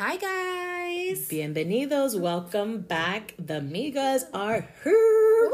[0.00, 1.28] Hi, guys.
[1.28, 2.18] Bienvenidos.
[2.18, 3.34] Welcome back.
[3.36, 5.50] The migas are here.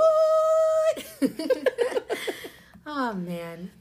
[2.87, 3.73] oh, man.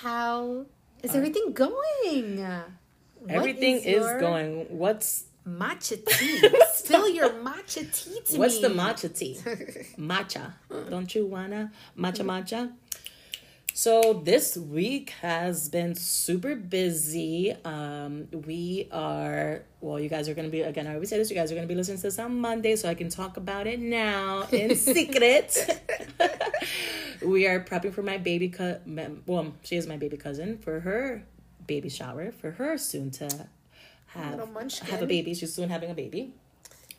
[0.00, 0.64] How
[1.02, 2.38] is uh, everything going?
[2.40, 4.64] What Everything is, going.
[4.70, 6.40] What's Matcha tea.
[6.72, 8.62] Spill your matcha tea to what's me.
[8.62, 9.34] the matcha tea?
[9.98, 10.54] matcha.
[10.88, 12.72] Don't you wanna matcha matcha?
[13.76, 17.56] So this week has been super busy.
[17.64, 19.98] Um, we are well.
[19.98, 20.86] You guys are gonna be again.
[20.86, 21.28] I always say this.
[21.28, 23.66] You guys are gonna be listening to this on Monday, so I can talk about
[23.66, 25.58] it now in secret.
[27.26, 29.24] we are prepping for my baby cousin.
[29.26, 31.24] Well, she is my baby cousin for her
[31.66, 33.48] baby shower for her soon to
[34.06, 34.86] have munchkin.
[34.86, 35.34] have a baby.
[35.34, 36.32] She's soon having a baby.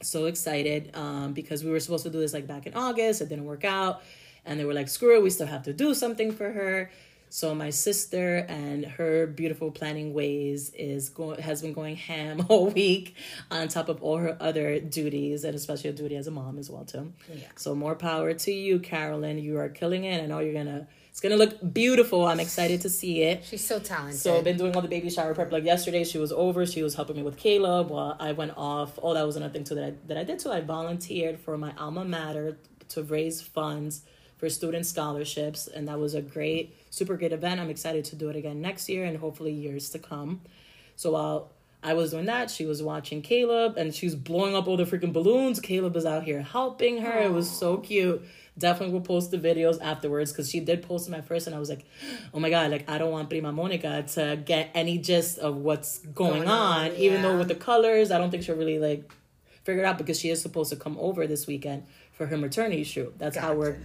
[0.02, 3.22] So excited um, because we were supposed to do this like back in August.
[3.22, 4.04] It didn't work out,
[4.46, 6.92] and they were like, "Screw it, we still have to do something for her."
[7.36, 12.68] So my sister and her beautiful planning ways is going has been going ham all
[12.68, 13.16] week
[13.52, 16.70] on top of all her other duties and especially a duty as a mom as
[16.70, 17.12] well too.
[17.34, 17.48] Yeah.
[17.58, 19.38] So more power to you, Carolyn.
[19.40, 20.24] You are killing it.
[20.24, 20.88] I know you're gonna.
[21.10, 22.26] It's gonna look beautiful.
[22.26, 23.44] I'm excited to see it.
[23.44, 24.20] She's so talented.
[24.20, 25.52] So I've been doing all the baby shower prep.
[25.52, 26.66] Like yesterday, she was over.
[26.66, 29.00] She was helping me with Caleb while I went off.
[29.02, 30.52] Oh, that was another thing too that I that I did too.
[30.52, 32.58] I volunteered for my alma mater
[32.90, 34.04] to raise funds
[34.38, 37.60] for student scholarships, and that was a great, super great event.
[37.60, 40.42] I'm excited to do it again next year and hopefully years to come.
[40.96, 41.52] So while
[41.84, 44.86] I was doing that, she was watching Caleb, and she was blowing up all the
[44.86, 45.60] freaking balloons.
[45.60, 47.22] Caleb was out here helping her.
[47.22, 48.24] It was so cute.
[48.58, 51.60] Definitely will post the videos afterwards because she did post them at first, and I
[51.60, 51.86] was like,
[52.34, 56.00] "Oh my god!" Like I don't want Prima Monica to get any gist of what's
[56.00, 59.12] going, Going on, on, even though with the colors, I don't think she'll really like
[59.64, 62.86] figure it out because she is supposed to come over this weekend for her maternity
[62.86, 63.14] shoot.
[63.20, 63.78] That's how we're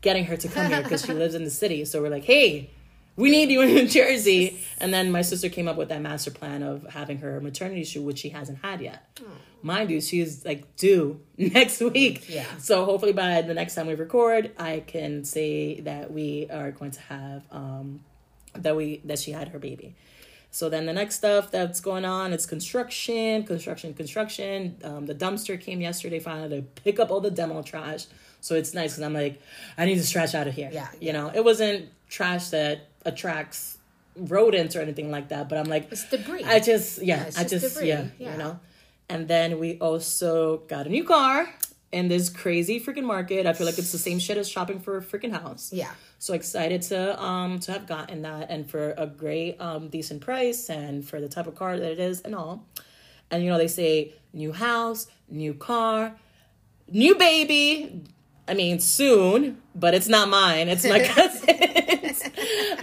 [0.00, 1.84] getting her to come here because she lives in the city.
[1.84, 2.70] So we're like, hey,
[3.16, 4.60] we need you in New Jersey.
[4.78, 8.02] And then my sister came up with that master plan of having her maternity shoot,
[8.02, 9.06] which she hasn't had yet.
[9.62, 12.28] Mind you, she's like due next week.
[12.28, 12.44] Yeah.
[12.58, 16.92] So hopefully by the next time we record, I can say that we are going
[16.92, 18.00] to have um
[18.54, 19.94] that we that she had her baby.
[20.50, 24.76] So then the next stuff that's going on, it's construction, construction, construction.
[24.82, 28.06] Um, the dumpster came yesterday finally to pick up all the demo trash.
[28.40, 29.40] So it's nice because I'm like,
[29.76, 30.70] I need to stretch out of here.
[30.72, 33.78] Yeah, You know, it wasn't trash that attracts
[34.16, 36.44] rodents or anything like that, but I'm like, It's debris.
[36.44, 38.32] I just, yeah, it's I just just, yeah, yeah.
[38.32, 38.58] you know.
[39.08, 41.48] And then we also got a new car
[41.92, 43.46] in this crazy freaking market.
[43.46, 45.72] I feel like it's the same shit as shopping for a freaking house.
[45.72, 45.90] yeah.
[46.18, 50.70] So excited to um to have gotten that and for a great um decent price
[50.70, 52.64] and for the type of car that it is and all.
[53.30, 56.14] And you know they say new house, new car,
[56.90, 58.02] new baby.
[58.48, 60.68] I mean soon, but it's not mine.
[60.68, 62.22] It's my cousin's.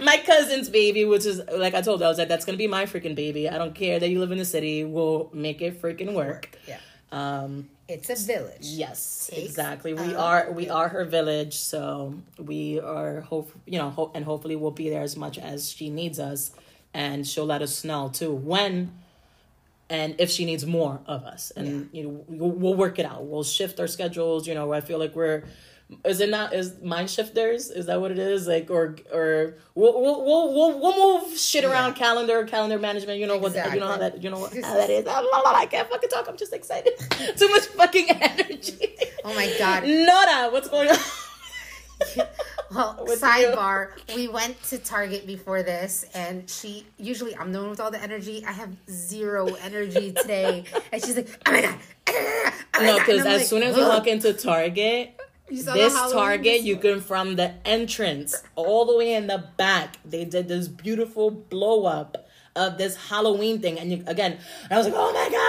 [0.02, 2.66] my cousin's baby, which is like I told her, I was like, that's gonna be
[2.66, 3.48] my freaking baby.
[3.48, 4.84] I don't care that you live in the city.
[4.84, 6.50] We'll make it freaking work.
[6.68, 6.78] Yeah.
[7.12, 8.62] Um It's a village.
[8.62, 9.94] Yes, Takes exactly.
[9.94, 14.56] We are we are her village, so we are hope you know, ho- and hopefully
[14.56, 16.50] we'll be there as much as she needs us,
[16.92, 18.92] and she'll let us know too when,
[19.94, 23.20] and if she needs more of us, and you know we'll, we'll work it out.
[23.30, 24.46] We'll shift our schedules.
[24.48, 25.44] You know, I feel like we're.
[26.04, 26.54] Is it not?
[26.54, 27.70] Is mind shifters?
[27.70, 28.48] Is that what it is?
[28.48, 32.04] Like, or or we'll we'll we'll we'll, move shit around Yeah.
[32.04, 33.20] calendar calendar management.
[33.20, 33.52] You know what?
[33.54, 35.04] You know how that you know what, how that is.
[35.06, 35.22] Ah,
[35.54, 36.26] I can't fucking talk.
[36.28, 36.94] I'm just excited.
[37.36, 38.96] Too much fucking energy.
[39.24, 39.84] Oh my god.
[39.84, 40.96] Nora, what's going on?
[42.70, 43.90] Well, sidebar.
[44.16, 48.02] We went to Target before this, and she usually I'm the one with all the
[48.02, 48.44] energy.
[48.44, 51.78] I have zero energy today, and she's like, "Oh my god."
[52.08, 55.74] Ah, oh my No, because as like, soon as we walk into Target, You saw
[55.74, 60.24] the this Target, you can from the entrance all the way in the back, they
[60.24, 62.26] did this beautiful blow up
[62.56, 63.78] of this Halloween thing.
[63.78, 64.38] And you, again,
[64.70, 65.43] I was like, oh my God,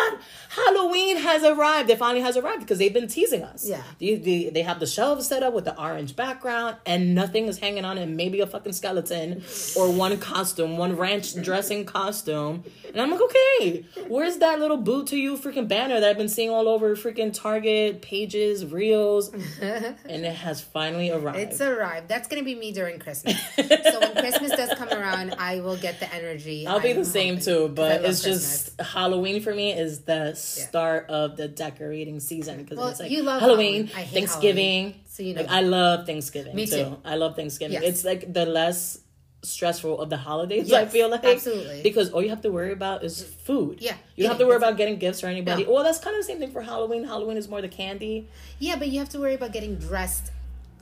[0.55, 1.89] Halloween has arrived.
[1.89, 3.67] It finally has arrived because they've been teasing us.
[3.67, 3.81] Yeah.
[3.99, 7.59] They, they, they have the shelves set up with the orange background and nothing is
[7.59, 8.05] hanging on it.
[8.05, 9.43] Maybe a fucking skeleton
[9.75, 12.63] or one costume, one ranch dressing costume.
[12.87, 16.29] And I'm like, okay, where's that little boot to you freaking banner that I've been
[16.29, 19.33] seeing all over freaking Target pages, reels?
[19.61, 21.39] and it has finally arrived.
[21.39, 22.07] It's arrived.
[22.07, 23.37] That's gonna be me during Christmas.
[23.55, 26.65] so when Christmas does come around, I will get the energy.
[26.65, 30.33] I'll be I'm the same hoping, too, but it's just Halloween for me is the
[30.45, 33.91] start of the decorating season because Well, it's like you love Halloween, Halloween.
[33.95, 34.83] I hate Thanksgiving.
[34.83, 35.53] Halloween, so you like know.
[35.53, 36.75] I love Thanksgiving Me too.
[36.75, 36.97] too.
[37.03, 37.73] I love Thanksgiving.
[37.73, 37.83] Yes.
[37.83, 38.99] It's like the less
[39.43, 40.71] stressful of the holidays.
[40.73, 41.81] I feel like absolutely.
[41.83, 43.81] because all you have to worry about is food.
[43.81, 45.63] Yeah, you don't have to worry about getting gifts for anybody.
[45.63, 45.71] No.
[45.71, 47.03] Well, that's kind of the same thing for Halloween.
[47.03, 48.27] Halloween is more the candy.
[48.59, 50.31] Yeah, but you have to worry about getting dressed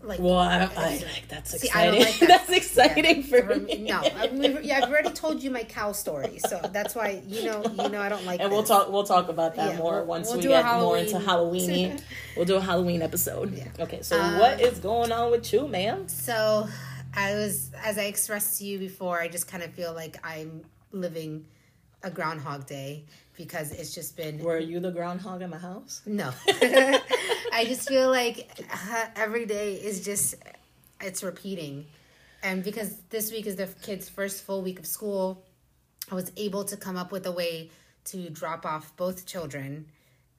[0.03, 2.00] like Well, I, I like that's See, I exciting.
[2.01, 2.27] like that.
[2.29, 3.77] that's exciting Yeah, for me.
[3.83, 7.63] No, I've, yeah, I've already told you my cow story, so that's why you know
[7.81, 8.39] you know I don't like.
[8.41, 8.91] And we'll talk.
[8.91, 12.00] We'll talk about that Yeah, more we'll- once we'll we get more into Halloween-
[12.35, 13.55] we'll do a Halloween episode.
[13.57, 13.67] Yeah.
[13.79, 14.01] Okay.
[14.01, 16.07] So Um, what is going on with you, ma'am?
[16.09, 16.67] So,
[17.15, 19.21] I was as I expressed to you before.
[19.21, 21.45] I just kind of feel like I'm living
[22.03, 26.01] a Groundhog Day because it's just been Were you the groundhog in my house?
[26.06, 26.31] No.
[26.47, 30.35] I just feel like uh, every day is just
[31.01, 31.85] it's repeating.
[32.44, 35.44] And because this week is the kids' first full week of school,
[36.12, 37.71] I was able to come up with a way
[38.06, 39.88] to drop off both children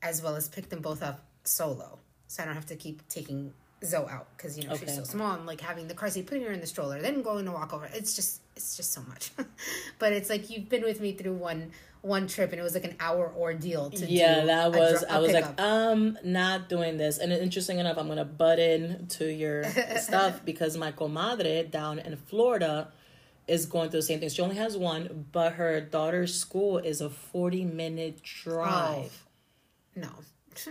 [0.02, 1.98] as well as pick them both up solo.
[2.28, 3.52] So I don't have to keep taking
[3.84, 6.44] Zoe out because you know she's so small and like having the car seat, putting
[6.44, 7.88] her in the stroller, then going to walk over.
[7.92, 9.32] It's just it's just so much.
[9.98, 11.70] but it's like you've been with me through one
[12.04, 14.12] one trip and it was like an hour ordeal to do.
[14.12, 15.02] yeah, that was.
[15.02, 17.18] a I was like, um, not doing this.
[17.18, 19.64] And interesting enough, I'm gonna butt in to your
[19.96, 22.92] stuff because my comadre down in Florida
[23.46, 24.28] is going through the same thing.
[24.28, 29.24] She only has one, but her daughter's school is a 40 minute drive.
[29.94, 30.08] no.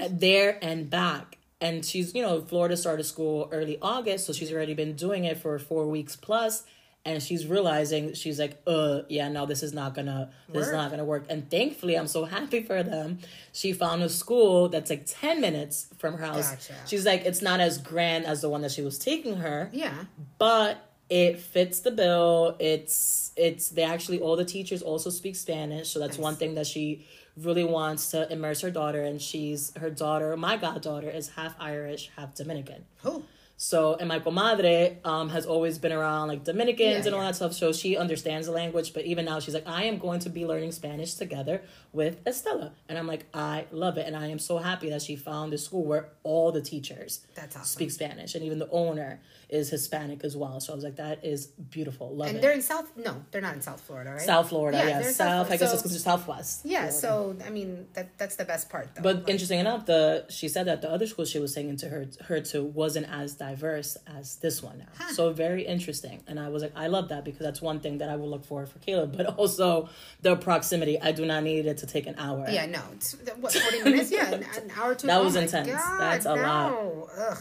[0.10, 1.38] there and back.
[1.62, 5.38] And she's, you know, Florida started school early August, so she's already been doing it
[5.38, 6.64] for four weeks plus,
[7.06, 10.90] And she's realizing she's like, uh, yeah, no, this is not gonna, this is not
[10.90, 11.26] gonna work.
[11.30, 13.20] And thankfully, I'm so happy for them.
[13.52, 16.50] She found a school that's like ten minutes from her house.
[16.52, 16.74] Gotcha.
[16.88, 20.06] She's like, it's not as grand as the one that she was taking her, Yeah.
[20.38, 22.56] but it fits the bill.
[22.60, 26.24] It's it's they actually all the teachers also speak Spanish, so that's Nice.
[26.24, 30.56] one thing that she really wants to immerse her daughter and she's her daughter, my
[30.56, 32.86] goddaughter is half Irish, half Dominican.
[33.04, 33.24] Oh.
[33.72, 37.28] So and my comadre um has always been around like Dominicans Yeah, and all yeah.
[37.30, 37.54] that stuff.
[37.54, 40.46] So she understands the language, but even now she's like, I am going to be
[40.46, 41.62] learning Spanish together
[41.94, 42.74] with Estella.
[42.90, 44.06] And I'm like, I love it.
[44.06, 47.64] And I am so happy that she found a school where all the teachers awesome.
[47.64, 48.36] speak Spanish.
[48.36, 50.60] And even the owner is Hispanic as well.
[50.60, 52.14] So I was like, that is beautiful.
[52.16, 52.42] Love And it.
[52.42, 52.92] they're in South.
[52.98, 54.22] No, they're not in South Florida, right?
[54.22, 54.86] South Florida, yeah.
[55.00, 56.66] they're in South, I guess so- it's because Southwest.
[56.66, 56.90] Yeah.
[56.90, 57.38] Florida.
[57.40, 59.04] So I mean, that that's the best part, though.
[59.04, 61.88] But Like, interesting enough, the she said that the other school she was taking to
[61.90, 65.08] her her to wasn't as diverse as this one now.
[65.12, 68.10] So very interesting, and I was like, I love that because that's one thing that
[68.10, 69.16] I will look for for Caleb.
[69.18, 69.90] But also
[70.22, 71.00] the proximity.
[71.00, 72.46] I do not need it to take an hour.
[72.50, 72.82] Yeah, no.
[72.94, 74.12] It's, what forty minutes?
[74.12, 75.08] Yeah, an, an hour to.
[75.08, 75.68] That was intense.
[75.68, 76.72] God, That's a lot.
[76.72, 77.10] no.
[77.18, 77.38] Ugh.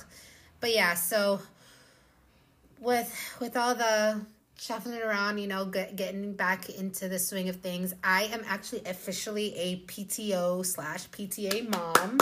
[0.61, 1.41] But yeah, so
[2.81, 4.21] with with all the
[4.63, 8.83] shuffling around, you know, get, getting back into the swing of things, I am actually
[8.87, 12.19] officially a PTO slash PTA mom.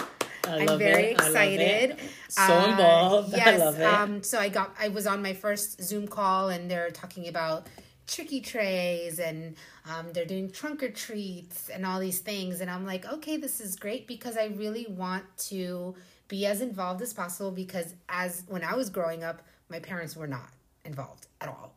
[0.51, 1.19] I I'm very it.
[1.19, 1.97] I excited.
[2.29, 3.35] So Uh, involved.
[3.35, 3.61] I Yes.
[3.61, 3.87] love it.
[3.87, 7.67] Um, so I got I was on my first Zoom call and they're talking about
[8.07, 9.55] tricky trays and
[9.89, 13.61] um, they're doing trunk or treats and all these things and I'm like, okay, this
[13.61, 15.95] is great because I really want to
[16.27, 20.27] be as involved as possible because as when I was growing up, my parents were
[20.27, 20.49] not
[20.85, 21.73] involved at all.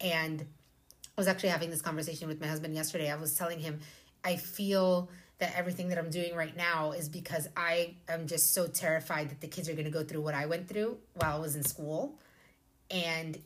[0.00, 3.10] And I was actually having this conversation with my husband yesterday.
[3.10, 3.80] I was telling him,
[4.24, 5.08] I feel
[5.40, 9.40] that everything that I'm doing right now is because I am just so terrified that
[9.40, 11.64] the kids are going to go through what I went through while I was in
[11.64, 12.18] school.
[12.90, 13.38] And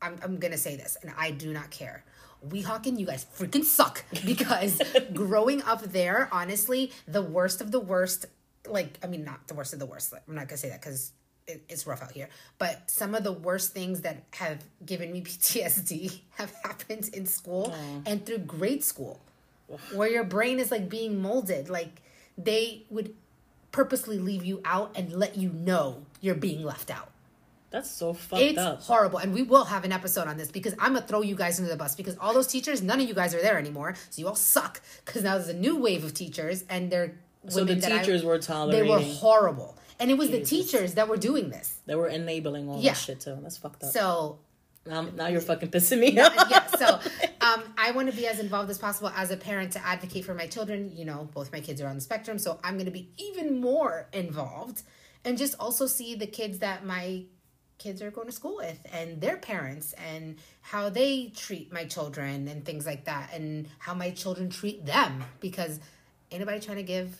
[0.00, 2.04] I'm, I'm going to say this, and I do not care.
[2.46, 4.80] Weehawken, you guys freaking suck because
[5.12, 8.26] growing up there, honestly, the worst of the worst,
[8.68, 10.12] like, I mean, not the worst of the worst.
[10.12, 11.12] I'm not going to say that because
[11.48, 12.28] it, it's rough out here.
[12.58, 17.74] But some of the worst things that have given me PTSD have happened in school
[18.04, 19.20] and through grade school,
[19.94, 21.68] where your brain is like being molded.
[21.68, 22.02] Like
[22.38, 23.14] they would
[23.72, 27.10] purposely leave you out and let you know you're being left out.
[27.70, 28.80] That's so fucked It's up.
[28.82, 29.18] horrible.
[29.18, 31.58] And we will have an episode on this because I'm going to throw you guys
[31.58, 33.94] under the bus because all those teachers, none of you guys are there anymore.
[34.10, 37.14] So you all suck because now there's a new wave of teachers and they're
[37.48, 39.76] So the that I- teachers were tolerating they were horrible.
[39.98, 41.80] And it was the teachers that were doing this.
[41.86, 42.92] they were enabling all Yeah.
[42.92, 43.36] this shit too.
[43.42, 43.90] That's fucked up.
[43.90, 44.38] So
[44.86, 46.34] now, now you're fucking pissing me off.
[46.50, 47.00] yeah, so
[47.40, 50.34] um, I want to be as involved as possible as a parent to advocate for
[50.34, 50.92] my children.
[50.94, 53.60] You know, both my kids are on the spectrum, so I'm going to be even
[53.60, 54.82] more involved
[55.24, 57.24] and just also see the kids that my
[57.78, 62.48] kids are going to school with and their parents and how they treat my children
[62.48, 65.78] and things like that and how my children treat them because
[66.30, 67.14] anybody trying to give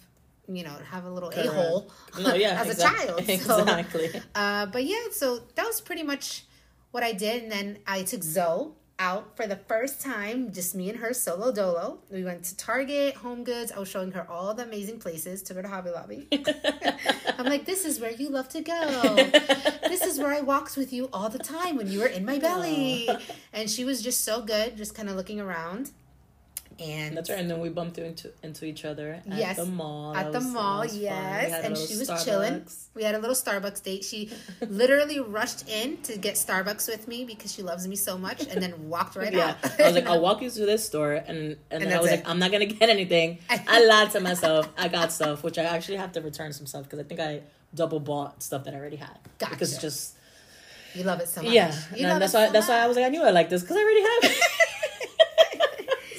[0.49, 4.23] you know have a little a hole No, yeah, as exact- a child So, Exactly.
[4.35, 6.45] uh, but yeah, so that was pretty much
[6.91, 7.43] what I did.
[7.43, 11.53] And then I took Zoe out for the first time, just me and her solo
[11.53, 11.99] dolo.
[12.11, 13.73] We went to Target, Home Goods.
[13.73, 15.43] I was showing her all the amazing places.
[15.43, 16.29] Took her to Hobby Lobby.
[17.39, 19.15] I'm like, this is where you love to go.
[19.89, 22.39] This is where I walked with you all the time when you were in my
[22.39, 23.09] belly.
[23.53, 25.91] And she was just so good, just kind of looking around.
[26.79, 27.39] And That's right.
[27.39, 30.15] And then we bumped into into each other at Yes, the mall.
[30.15, 30.99] at the was- mall, was fun.
[31.01, 32.67] We yes, and she was chilling.
[32.95, 34.05] We had a little Starbucks date.
[34.05, 34.31] She
[34.69, 38.63] literally rushed in to get Starbucks with me because she loves me so much, and
[38.63, 39.81] then walked right Yeah, out.
[39.81, 42.17] I was like, I'll walk you to this store, and and, then I was it.
[42.17, 43.39] like, I'm not gonna get anything.
[43.49, 44.69] I lied to myself.
[44.77, 47.41] I got stuff, which I actually have to return some stuff because I think I
[47.75, 50.15] double bought stuff that I already had because it's just
[50.95, 51.53] you love it so much.
[51.53, 51.75] yeah.
[51.95, 53.63] you and that's why so that's why I was like, I knew I liked this
[53.63, 54.43] because I already have it.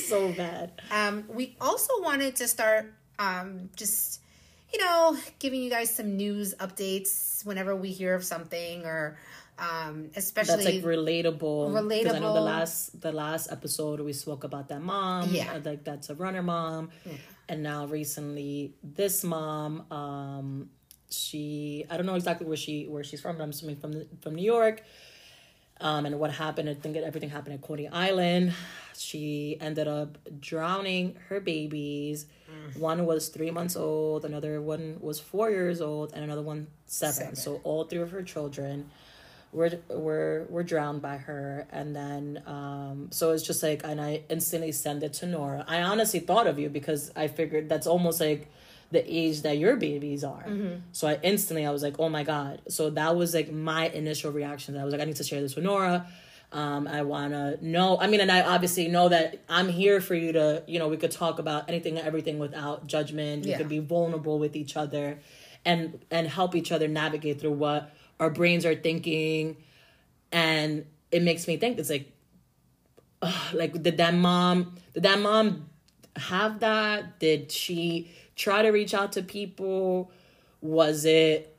[0.10, 0.72] So bad.
[0.92, 4.22] Um, we also wanted to start um, just,
[4.74, 9.18] you know, giving you guys some news updates whenever we hear of something or
[9.60, 11.90] um, especially That's like relatable.
[11.90, 15.30] Because I know the last the last episode we spoke about that mom.
[15.32, 15.54] Yeah.
[15.54, 16.90] uh, Like that's a runner mom.
[17.50, 20.70] And now recently this mom, um,
[21.10, 24.36] she I don't know exactly where she where she's from, but I'm assuming from from
[24.36, 24.84] New York.
[25.80, 26.70] Um, and what happened?
[26.70, 28.54] I think that everything happened at Coney Island.
[28.98, 32.25] She ended up drowning her babies.
[32.77, 37.13] One was three months old, another one was four years old, and another one seven.
[37.13, 37.36] Seven.
[37.36, 38.89] So all three of her children
[39.54, 41.68] were were were drowned by her.
[41.72, 45.63] And then um, so it's just like, and I instantly sent it to Nora.
[45.68, 48.48] I honestly thought of you because I figured that's almost like
[48.92, 50.46] the age that your babies are.
[50.92, 52.62] So I instantly I was like, oh my god.
[52.70, 54.77] So that was like my initial reaction.
[54.77, 56.08] I was like, I need to share this with Nora.
[56.51, 58.00] Um, I wanna know.
[58.00, 60.96] I mean, and I obviously know that I'm here for you to, you know, we
[60.96, 63.44] could talk about anything and everything without judgment.
[63.44, 63.58] We Yeah.
[63.58, 65.20] could be vulnerable with each other,
[65.66, 69.58] and and help each other navigate through what our brains are thinking,
[70.32, 72.12] and it makes me think it's like,
[73.22, 75.70] ugh, like did that mom did that mom
[76.16, 77.20] have that?
[77.20, 80.12] Did she try to reach out to people?
[80.62, 81.57] Was it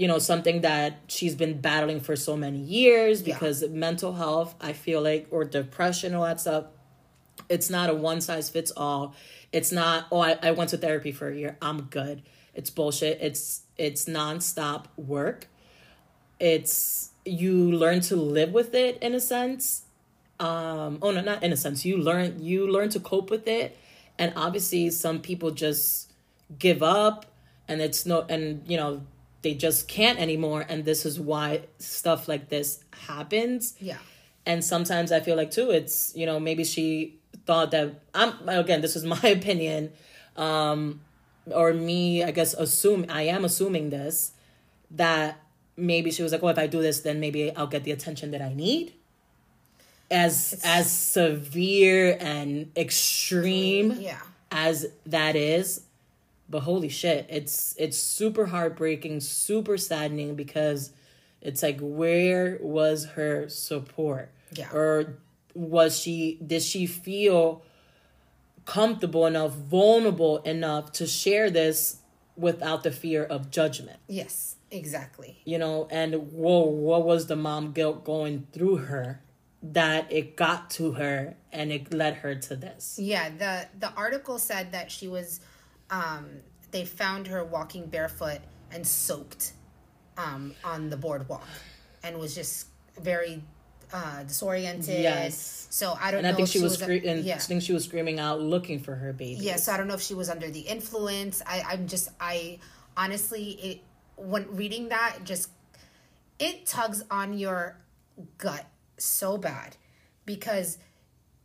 [0.00, 3.34] you know something that she's been battling for so many years Yeah.
[3.34, 6.64] because mental health i feel like or depression all that stuff.
[7.48, 9.14] It's not a one size fits all.
[9.52, 11.52] It's not oh I, I went to therapy for a year.
[11.68, 12.16] I'm good.
[12.58, 13.16] It's bullshit.
[13.28, 14.82] It's it's nonstop
[15.14, 15.46] work.
[16.38, 19.82] It's you learn to live with it in a sense.
[20.40, 21.84] Um oh no not in a sense.
[21.84, 23.76] You learn you learn to cope with it.
[24.18, 26.12] And obviously some people just
[26.58, 27.26] give up
[27.68, 29.02] and it's no and you know
[29.42, 33.98] they just can't anymore and this is why stuff like this happens yeah.
[34.46, 38.80] and sometimes i feel like too it's you know maybe she thought that i'm again
[38.80, 39.90] this is my opinion
[40.36, 41.00] um
[41.52, 44.32] or me i guess assume i am assuming this
[44.90, 45.40] that
[45.76, 48.30] maybe she was like oh if i do this then maybe i'll get the attention
[48.32, 48.92] that i need
[50.10, 54.18] as as severe and extreme Yeah.
[54.50, 55.82] as that is
[56.48, 60.92] but holy shit it's it's super heartbreaking super saddening because
[61.40, 64.70] it's like where was her support Yeah.
[64.72, 65.18] or
[65.54, 67.62] was she did she feel
[68.64, 71.98] comfortable enough vulnerable enough to share this
[72.36, 74.56] without the fear of judgment Yes.
[74.70, 75.40] Exactly.
[75.44, 79.22] you know and whoa what was the mom guilt going through her
[79.62, 84.38] that it got to her and it led her to this Yeah, the the article
[84.38, 85.40] said that she was
[85.90, 86.28] um
[86.70, 88.40] they found her walking barefoot
[88.70, 89.52] and soaked
[90.16, 91.46] um on the boardwalk
[92.02, 92.66] and was just
[93.00, 93.42] very
[93.92, 95.00] uh disoriented.
[95.00, 95.66] Yes.
[95.70, 97.36] So I don't and know I think if she was, scre- and yeah.
[97.36, 99.40] I think she was screaming out looking for her baby.
[99.40, 101.42] Yeah, so I don't know if she was under the influence.
[101.46, 102.58] I, I'm just I
[102.96, 103.80] honestly it
[104.16, 105.50] when reading that just
[106.38, 107.76] it tugs on your
[108.36, 108.66] gut
[108.96, 109.76] so bad
[110.26, 110.78] because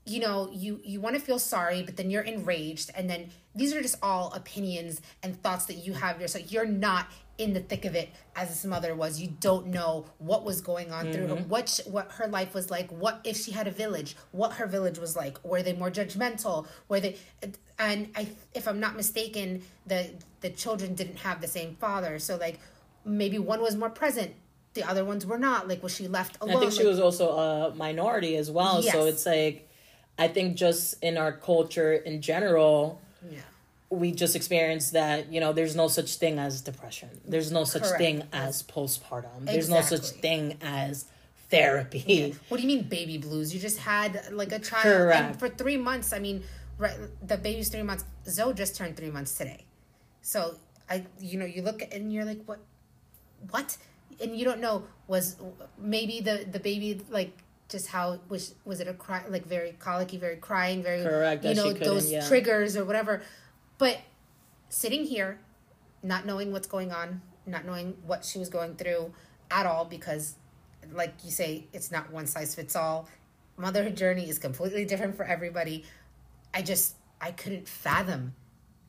[0.06, 3.74] you know you you want to feel sorry but then you're enraged and then these
[3.74, 6.52] are just all opinions and thoughts that you have yourself.
[6.52, 7.08] You're not
[7.38, 9.20] in the thick of it as this mother was.
[9.20, 11.50] You don't know what was going on through her mm-hmm.
[11.50, 14.68] what sh- what her life was like what if she had a village what her
[14.68, 17.18] village was like were they more judgmental were they
[17.80, 20.12] and i if i'm not mistaken the
[20.44, 22.20] the children didn't have the same father.
[22.20, 22.60] So like
[23.04, 24.34] maybe one was more present
[24.74, 25.68] the other ones were not.
[25.68, 28.82] Like was she left alone I think she Like, was also a minority as well.
[28.84, 29.70] So it's like,
[30.20, 33.42] I think just in our culture in general, yeah
[33.94, 37.10] we just experienced that, you know, there's no such thing as depression.
[37.26, 37.98] There's no such Correct.
[37.98, 39.46] thing as postpartum.
[39.46, 41.06] There's no such thing as
[41.50, 42.36] therapy.
[42.50, 43.54] What do you mean baby blues?
[43.54, 45.22] You just had like a child Correct.
[45.22, 46.12] and for three months.
[46.12, 46.44] I mean,
[46.78, 46.98] right?
[47.26, 48.06] The baby's three months.
[48.28, 49.66] Zoe just turned three months today,
[50.22, 50.56] so
[50.90, 52.60] I, you know, you look and you're like, what,
[53.52, 53.78] what,
[54.22, 55.36] and you don't know was
[55.78, 57.43] maybe the the baby like
[57.74, 61.56] just how was was it a cry like very colicky, very crying, very Correct, you
[61.56, 62.26] know those yeah.
[62.26, 63.22] triggers or whatever,
[63.78, 63.98] but
[64.70, 65.40] sitting here,
[66.02, 69.14] not knowing what's going on, not knowing what she was going through
[69.52, 70.36] at all because
[70.94, 73.10] like you say, it's not one size fits all.
[73.58, 75.84] Motherhood journey is completely different for everybody.
[76.54, 78.36] I just I couldn't fathom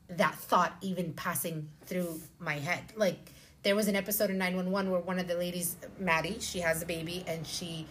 [0.07, 2.83] that thought even passing through my head.
[2.95, 3.31] Like
[3.63, 6.85] there was an episode in 911 where one of the ladies, Maddie, she has a
[6.85, 7.87] baby and she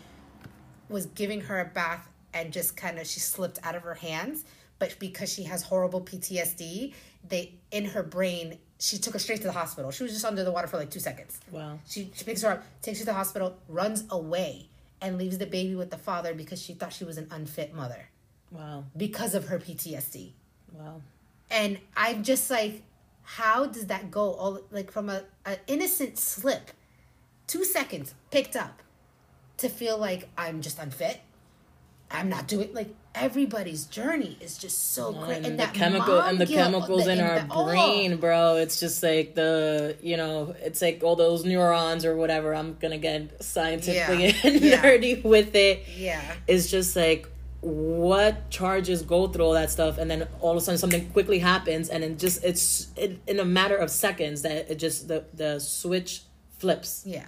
[0.88, 4.44] was giving her a bath and just kind of she slipped out of her hands,
[4.78, 6.92] but because she has horrible PTSD,
[7.28, 9.90] they in her brain she took her straight to the hospital.
[9.92, 11.40] She was just under the water for like 2 seconds.
[11.50, 11.78] Wow.
[11.88, 14.68] She, she picks her up, takes her to the hospital, runs away
[15.00, 18.08] and leaves the baby with the father because she thought she was an unfit mother
[18.50, 18.84] Wow.
[18.96, 20.32] because of her PTSD
[20.72, 21.00] Wow.
[21.50, 22.82] and i'm just like
[23.22, 26.70] how does that go all like from a, a innocent slip
[27.46, 28.82] two seconds picked up
[29.58, 31.20] to feel like i'm just unfit
[32.10, 36.38] i'm not doing like everybody's journey is just so great and, and, the chemical and
[36.38, 40.16] the chemicals the- in and our the- oh, brain bro it's just like the you
[40.16, 44.34] know it's like all those neurons or whatever i'm gonna get scientifically Yeah.
[44.44, 44.82] and Yeah.
[44.82, 47.28] nerdy with it yeah it's just like
[47.60, 51.38] what charges go through all that stuff and then all of a sudden something quickly
[51.38, 55.24] happens and then just it's in, in a matter of seconds that it just the
[55.34, 56.22] the switch
[56.58, 57.24] flips Yeah.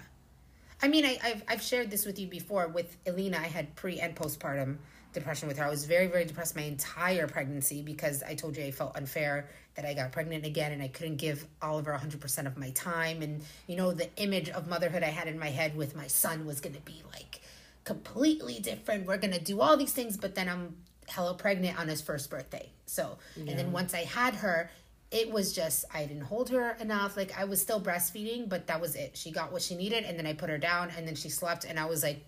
[0.87, 2.69] I mean, I, I've, I've shared this with you before.
[2.69, 4.77] With Elena, I had pre and postpartum
[5.13, 5.65] depression with her.
[5.65, 9.49] I was very, very depressed my entire pregnancy because I told you I felt unfair
[9.75, 13.21] that I got pregnant again and I couldn't give Oliver 100% of my time.
[13.21, 16.47] And, you know, the image of motherhood I had in my head with my son
[16.47, 17.41] was going to be like
[17.83, 19.09] completely different.
[19.09, 20.77] We're going to do all these things, but then I'm
[21.09, 22.71] hella pregnant on his first birthday.
[22.85, 24.71] So, and then once I had her,
[25.11, 27.17] it was just I didn't hold her enough.
[27.17, 29.17] Like I was still breastfeeding, but that was it.
[29.17, 31.65] She got what she needed, and then I put her down, and then she slept,
[31.65, 32.25] and I was like,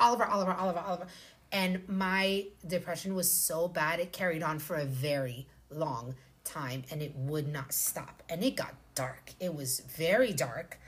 [0.00, 1.06] Oliver, Oliver, Oliver, Oliver,
[1.50, 6.14] and my depression was so bad it carried on for a very long
[6.44, 9.32] time, and it would not stop, and it got dark.
[9.40, 10.78] It was very dark.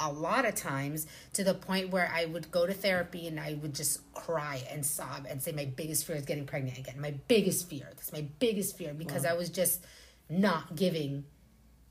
[0.00, 3.54] A lot of times to the point where I would go to therapy and I
[3.62, 7.00] would just cry and sob and say my biggest fear is getting pregnant again.
[7.00, 7.86] My biggest fear.
[7.88, 9.84] That's my biggest fear because I was just
[10.28, 11.24] not giving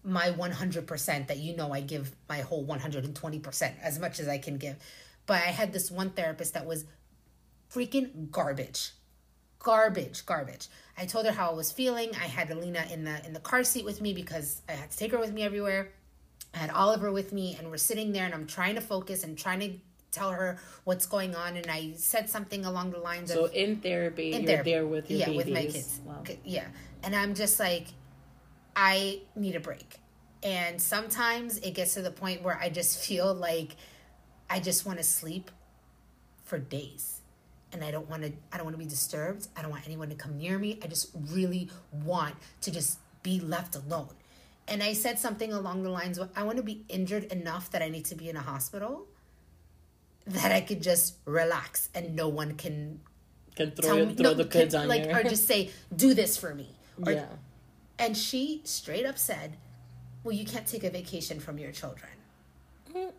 [0.03, 4.57] my 100% that you know I give my whole 120% as much as I can
[4.57, 4.77] give.
[5.27, 6.85] But I had this one therapist that was
[7.73, 8.91] freaking garbage.
[9.59, 10.67] Garbage, garbage.
[10.97, 12.09] I told her how I was feeling.
[12.15, 14.97] I had Alina in the in the car seat with me because I had to
[14.97, 15.91] take her with me everywhere.
[16.53, 19.37] I had Oliver with me and we're sitting there and I'm trying to focus and
[19.37, 19.73] trying to
[20.11, 23.55] tell her what's going on and I said something along the lines so of So
[23.55, 24.71] in therapy in you're therapy.
[24.71, 26.01] there with your yeah, babies with my kids.
[26.03, 26.23] wow.
[26.43, 26.65] Yeah,
[27.03, 27.87] and I'm just like,
[28.75, 29.99] I need a break,
[30.43, 33.75] and sometimes it gets to the point where I just feel like
[34.49, 35.51] I just want to sleep
[36.43, 37.21] for days,
[37.71, 38.31] and I don't want to.
[38.51, 39.47] I don't want to be disturbed.
[39.55, 40.79] I don't want anyone to come near me.
[40.83, 44.09] I just really want to just be left alone.
[44.67, 47.81] And I said something along the lines of, I want to be injured enough that
[47.81, 49.07] I need to be in a hospital.
[50.27, 53.01] That I could just relax and no one can
[53.55, 55.71] can throw, tell me throw no, the can- kids on like you or just say
[55.93, 56.69] do this for me
[57.05, 57.25] or, yeah
[58.01, 59.55] and she straight up said
[60.23, 62.11] well you can't take a vacation from your children.
[62.93, 63.11] Mm.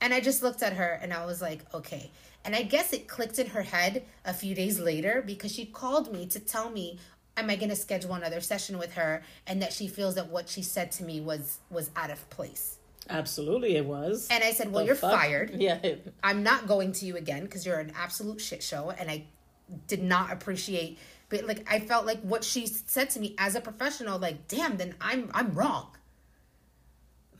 [0.00, 2.10] And i just looked at her and i was like okay.
[2.44, 6.12] And i guess it clicked in her head a few days later because she called
[6.12, 6.98] me to tell me
[7.36, 9.22] am i going to schedule another session with her?
[9.46, 12.78] And that she feels that what she said to me was was out of place.
[13.10, 14.28] Absolutely it was.
[14.30, 15.12] And i said well The you're fuck?
[15.12, 15.50] fired.
[15.58, 15.78] Yeah.
[16.22, 19.24] I'm not going to you again because you're an absolute shit show, and I
[19.86, 20.98] did not appreciate.
[21.30, 24.76] But like, I felt like what she said to me as a professional, like, damn,
[24.78, 25.88] then I'm I'm wrong.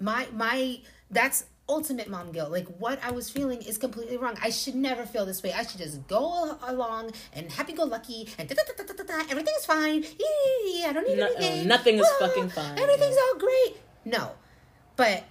[0.01, 2.51] My my that's ultimate mom guilt.
[2.51, 4.37] Like what I was feeling is completely wrong.
[4.43, 5.53] I should never feel this way.
[5.53, 9.05] I should just go along and happy go lucky and da, da, da, da, da,
[9.05, 10.05] da, everything's fine.
[10.05, 11.69] I don't need No- anything.
[11.69, 13.23] nothing is Ah, fucking fine, Everything's yeah.
[13.33, 13.77] all great.
[14.05, 14.31] No,
[14.97, 15.25] but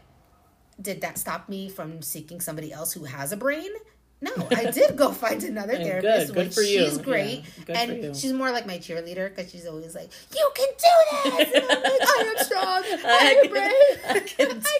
[0.80, 3.72] did that stop me from seeking somebody else who has a brain?
[4.20, 6.86] No, I did go find another therapist, good, good which for you.
[6.86, 10.68] she's great, Yeah, and she's more like my cheerleader because she's always like, "You can
[10.78, 13.72] do this," and I'm like, "I am strong, I have a can- brain,
[14.10, 14.20] I I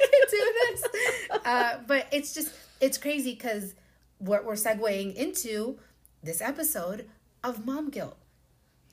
[0.10, 0.84] can do this."
[1.46, 3.76] Uh, but it's just it's crazy because
[4.18, 5.78] what we're segueing into
[6.24, 7.08] this episode
[7.44, 8.18] of mom guilt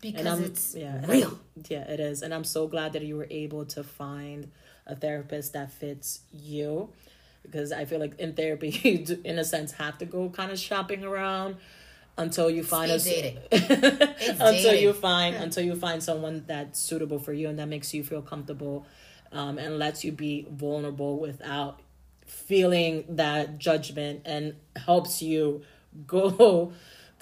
[0.02, 1.38] because it's yeah real.
[1.68, 2.20] Yeah it is.
[2.20, 4.50] And I'm so glad that you were able to find
[4.86, 6.90] a therapist that fits you
[7.44, 10.50] because I feel like in therapy you do, in a sense have to go kind
[10.50, 11.56] of shopping around
[12.16, 13.38] until you find a s- dating.
[14.40, 18.02] until you find until you find someone that's suitable for you and that makes you
[18.04, 18.86] feel comfortable
[19.32, 21.80] um, and lets you be vulnerable without
[22.26, 25.62] feeling that judgment and helps you
[26.06, 26.72] go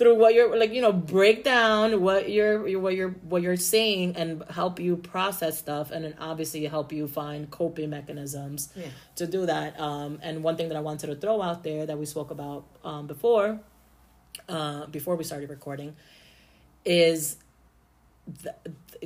[0.02, 4.14] through what you're like you know break down what you're what you're what you're saying
[4.16, 8.86] and help you process stuff and then obviously help you find coping mechanisms Yeah.
[9.16, 11.98] to do that um and one thing that i wanted to throw out there that
[11.98, 13.60] we spoke about um before
[14.48, 15.94] uh before we started recording
[16.84, 17.36] is
[18.42, 18.56] th-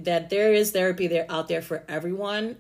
[0.09, 2.57] that there is therapy there out there for everyone.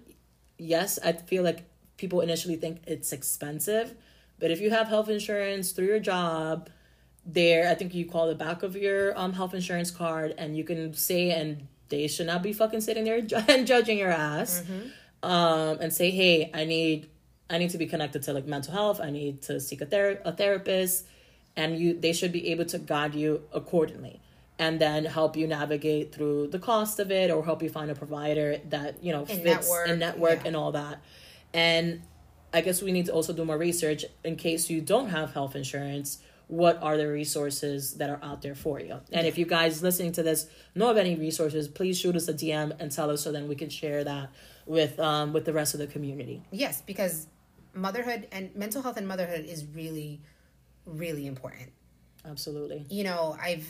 [0.59, 1.65] Yes, I feel like
[1.97, 3.95] people initially think it's expensive,
[4.39, 6.69] but if you have health insurance through your job,
[7.27, 10.65] there I think you call the back of your um health insurance card and you
[10.65, 14.63] can say and they should not be fucking sitting there and judging your ass.
[15.23, 17.09] Um and say, "Hey, I need
[17.51, 19.01] I need to be connected to like mental health.
[19.01, 21.07] I need to seek a ther- a therapist."
[21.57, 24.21] And you they should be able to guide you accordingly
[24.59, 27.95] and then help you navigate through the cost of it or help you find a
[27.95, 30.47] provider that, you know, And fits network, and network yeah.
[30.47, 31.03] and all that.
[31.53, 32.03] And
[32.55, 35.55] I guess we need to also do more research in case you don't have health
[35.57, 36.19] insurance.
[36.49, 39.01] What are the resources that are out there for you?
[39.13, 42.35] And if you guys listening to this know of any resources, please shoot us a
[42.35, 44.31] DM and tell us so then we can share that
[44.65, 46.43] with um with the rest of the community.
[46.53, 47.27] Yes, because
[47.75, 50.21] motherhood and mental health and motherhood is really,
[50.87, 51.73] really important.
[52.29, 52.85] Absolutely.
[52.91, 53.67] you know i've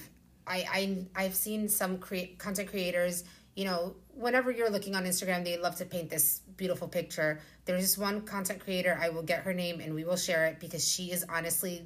[0.47, 5.45] i, I i've seen some create content creators you know whenever you're looking on instagram
[5.45, 9.43] they love to paint this beautiful picture there's this one content creator i will get
[9.43, 11.85] her name and we will share it because she is honestly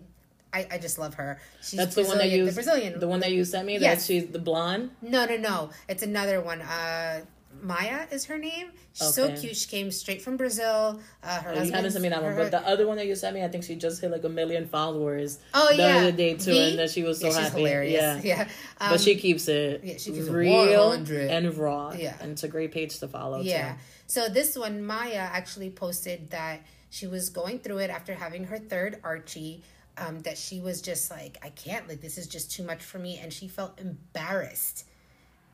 [0.52, 3.20] i, I just love her she's That's the one that you the brazilian the one
[3.20, 3.78] that you sent me.
[3.78, 4.06] Yes.
[4.06, 4.90] That she's the blonde.
[5.02, 7.20] no no no it's another one uh
[7.62, 8.70] Maya is her name.
[8.92, 9.56] She's so cute.
[9.56, 11.00] She came straight from Brazil.
[11.22, 13.06] Uh, her Oh, you haven't sent me that one, her- but the other one that
[13.06, 15.40] you sent me, I think she just hit like a million followers.
[15.52, 16.70] Oh the yeah, other day too, V?
[16.70, 17.58] and that she was so yeah, happy.
[17.58, 17.92] hilarious.
[17.92, 18.48] Yeah, Yeah,
[18.80, 21.28] Um, but she keeps it yeah, she keeps real 100.
[21.28, 21.92] and raw.
[21.92, 22.14] Yeah.
[22.20, 23.40] and it's a great page to follow.
[23.40, 23.72] Yeah.
[23.72, 23.78] too.
[24.06, 28.58] So this one, Maya actually posted that she was going through it after having her
[28.58, 29.64] third Archie.
[29.98, 32.98] Um, that she was just like, I can't, like, this is just too much for
[32.98, 33.18] me.
[33.18, 34.86] And she felt embarrassed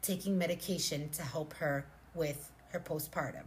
[0.03, 3.43] taking medication to help her with her postpartum.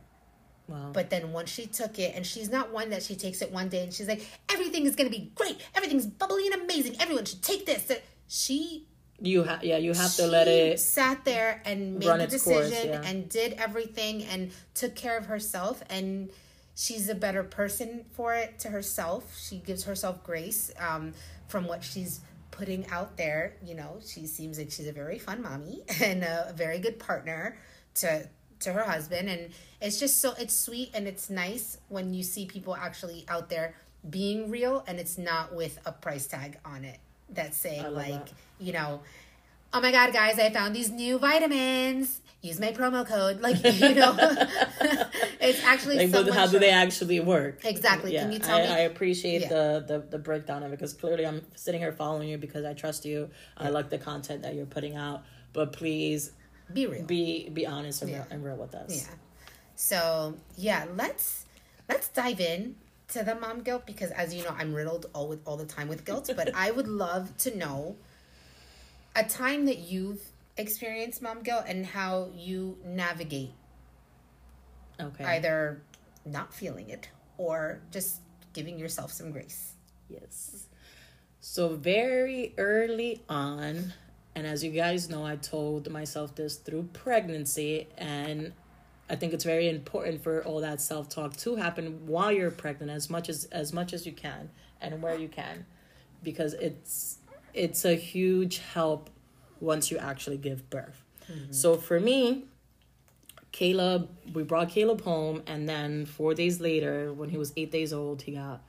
[0.67, 0.91] Wow.
[0.93, 3.69] But then once she took it, and she's not one that she takes it one
[3.69, 5.57] day and she's like, everything is going to be great.
[5.73, 6.95] Everything's bubbly and amazing.
[6.99, 7.91] Everyone should take this.
[8.27, 8.85] She
[9.21, 10.79] you have yeah, you have to let it.
[10.79, 13.09] sat there and made the its course, decision yeah.
[13.09, 16.29] and did everything and took care of herself and
[16.79, 19.37] she's a better person for it to herself.
[19.37, 21.13] She gives herself grace um,
[21.47, 23.55] from what she's putting out there.
[23.63, 27.57] You know she seems like she's a very fun mommy and a very good partner
[27.95, 28.29] to
[28.61, 29.29] to her husband.
[29.29, 33.49] And it's just so it's sweet and it's nice when you see people actually out
[33.49, 33.75] there
[34.09, 38.31] being real and it's not with a price tag on it that's saying like that.
[38.57, 39.01] you know
[39.73, 42.21] oh my god guys i found these new vitamins.
[42.41, 43.41] Use my promo code.
[43.41, 44.15] Like you know
[45.49, 47.65] it's actually Like, but how do they actually work?
[47.65, 48.13] Exactly.
[48.13, 48.67] Yeah, Can you tell I, me?
[48.67, 49.49] I appreciate Yeah.
[49.55, 52.73] the, the the breakdown of it because clearly I'm sitting here following you because I
[52.73, 53.29] trust you.
[53.57, 56.31] I like the content that you're putting out, but please
[56.73, 58.17] be real be be honest and, Yeah.
[58.17, 58.91] real, and real with us.
[58.95, 59.13] yeah
[59.75, 61.45] so yeah let's
[61.87, 62.75] let's dive in
[63.07, 65.87] to the mom guilt because as you know i'm riddled all with all the time
[65.87, 67.95] with guilt but i would love to know
[69.15, 70.21] a time that you've
[70.57, 73.51] experienced mom guilt and how you navigate
[74.99, 75.23] Okay.
[75.23, 75.81] either
[76.25, 78.19] not feeling it or just
[78.53, 79.73] giving yourself some grace
[80.09, 80.67] Yes.
[81.39, 83.93] So very early on,
[84.35, 88.51] and as you guys know, I told myself this through pregnancy, and
[89.09, 92.91] I think it's very important for all that self talk to happen while you're pregnant,
[92.91, 94.49] as much as as much as you can,
[94.81, 95.65] and where you can,
[96.23, 97.19] because it's
[97.53, 99.09] it's a huge help
[99.61, 101.03] once you actually give birth.
[101.31, 101.51] Mm-hmm.
[101.51, 102.45] So for me,
[103.51, 107.93] Caleb, we brought Caleb home, and then four days later, when he was eight days
[107.93, 108.61] old, he got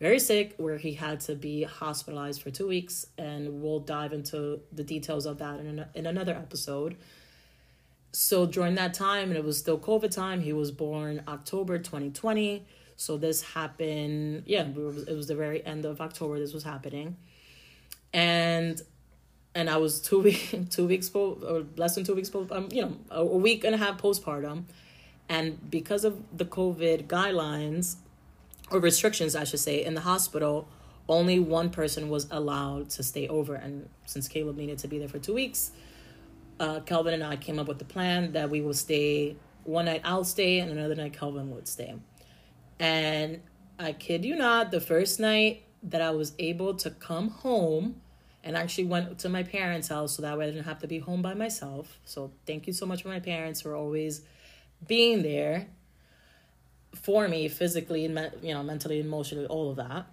[0.00, 4.60] very sick, where he had to be hospitalized for two weeks, and we'll dive into
[4.72, 6.96] the details of that in an, in another episode.
[8.12, 12.66] So during that time, and it was still COVID time, he was born October 2020.
[12.96, 16.38] So this happened, yeah, it was, it was the very end of October.
[16.38, 17.16] This was happening,
[18.12, 18.80] and
[19.54, 22.68] and I was two week two weeks po- or less than two weeks po- um,
[22.70, 24.64] you know a, a week and a half postpartum,
[25.28, 27.96] and because of the COVID guidelines
[28.70, 30.66] or restrictions, I should say, in the hospital,
[31.08, 35.08] only one person was allowed to stay over, and since Caleb needed to be there
[35.08, 35.72] for two weeks,
[36.58, 40.00] uh, Kelvin and I came up with the plan that we will stay one night.
[40.04, 41.94] I'll stay, and another night Calvin would stay.
[42.78, 43.40] And
[43.78, 48.00] I kid you not, the first night that I was able to come home
[48.44, 50.98] and actually went to my parents' house so that way I didn't have to be
[50.98, 51.98] home by myself.
[52.04, 54.22] So thank you so much for my parents for always
[54.86, 55.68] being there
[56.94, 60.06] for me physically and men- you know mentally, emotionally, all of that,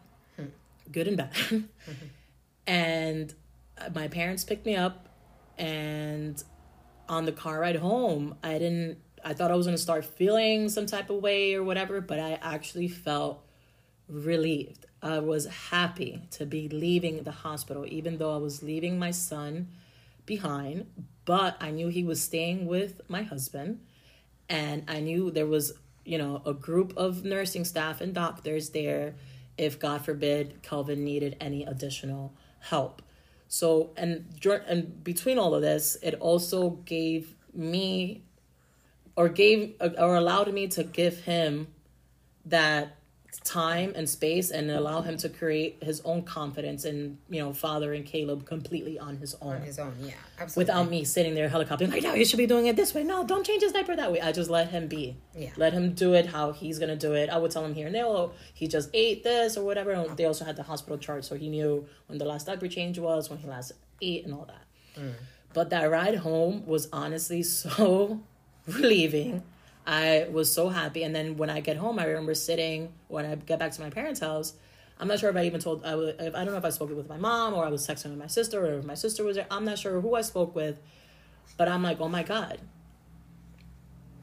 [0.92, 1.32] good and bad.
[2.68, 3.34] and
[3.78, 5.10] uh, my parents picked me up,
[5.58, 6.42] and
[7.08, 8.98] on the car ride home, I didn't.
[9.24, 12.40] I thought I was gonna start feeling some type of way or whatever, but I
[12.42, 13.46] actually felt
[14.08, 14.86] relieved.
[15.02, 19.70] I was happy to be leaving the hospital, even though I was leaving my son
[20.26, 20.88] behind,
[21.26, 23.80] but I knew he was staying with my husband,
[24.50, 29.16] and I knew there was, you know, a group of nursing staff and doctors there
[29.58, 33.02] if God forbid Kelvin needed any additional help.
[33.48, 34.26] So and
[34.68, 38.24] and between all of this, it also gave me
[39.16, 41.68] or gave or allowed me to give him
[42.46, 42.96] that
[43.44, 48.04] time and space and allow him to create his own confidence and you know fathering
[48.04, 49.56] Caleb completely on his own.
[49.56, 50.62] On his own, yeah, absolutely.
[50.62, 53.04] Without me sitting there helicoptering like, no, you should be doing it this way.
[53.04, 54.20] No, don't change his diaper that way.
[54.20, 55.18] I just let him be.
[55.36, 55.52] Yeah.
[55.58, 57.30] Let him do it how he's gonna do it.
[57.30, 59.92] I would tell him here and there, oh, he just ate this or whatever.
[59.92, 62.98] And they also had the hospital chart, so he knew when the last diaper change
[62.98, 65.02] was, when he last ate, and all that.
[65.02, 65.14] Mm.
[65.54, 68.22] But that ride home was honestly so
[68.68, 69.44] relieving
[69.90, 71.02] I was so happy.
[71.02, 73.90] And then when I get home, I remember sitting when I get back to my
[73.90, 74.54] parents' house.
[75.00, 75.84] I'm not sure if I even told.
[75.84, 78.12] I, was, I don't know if I spoke with my mom or I was texting
[78.12, 79.48] with my sister or if my sister was there.
[79.50, 80.80] I'm not sure who I spoke with,
[81.58, 82.60] but I'm like, oh my god,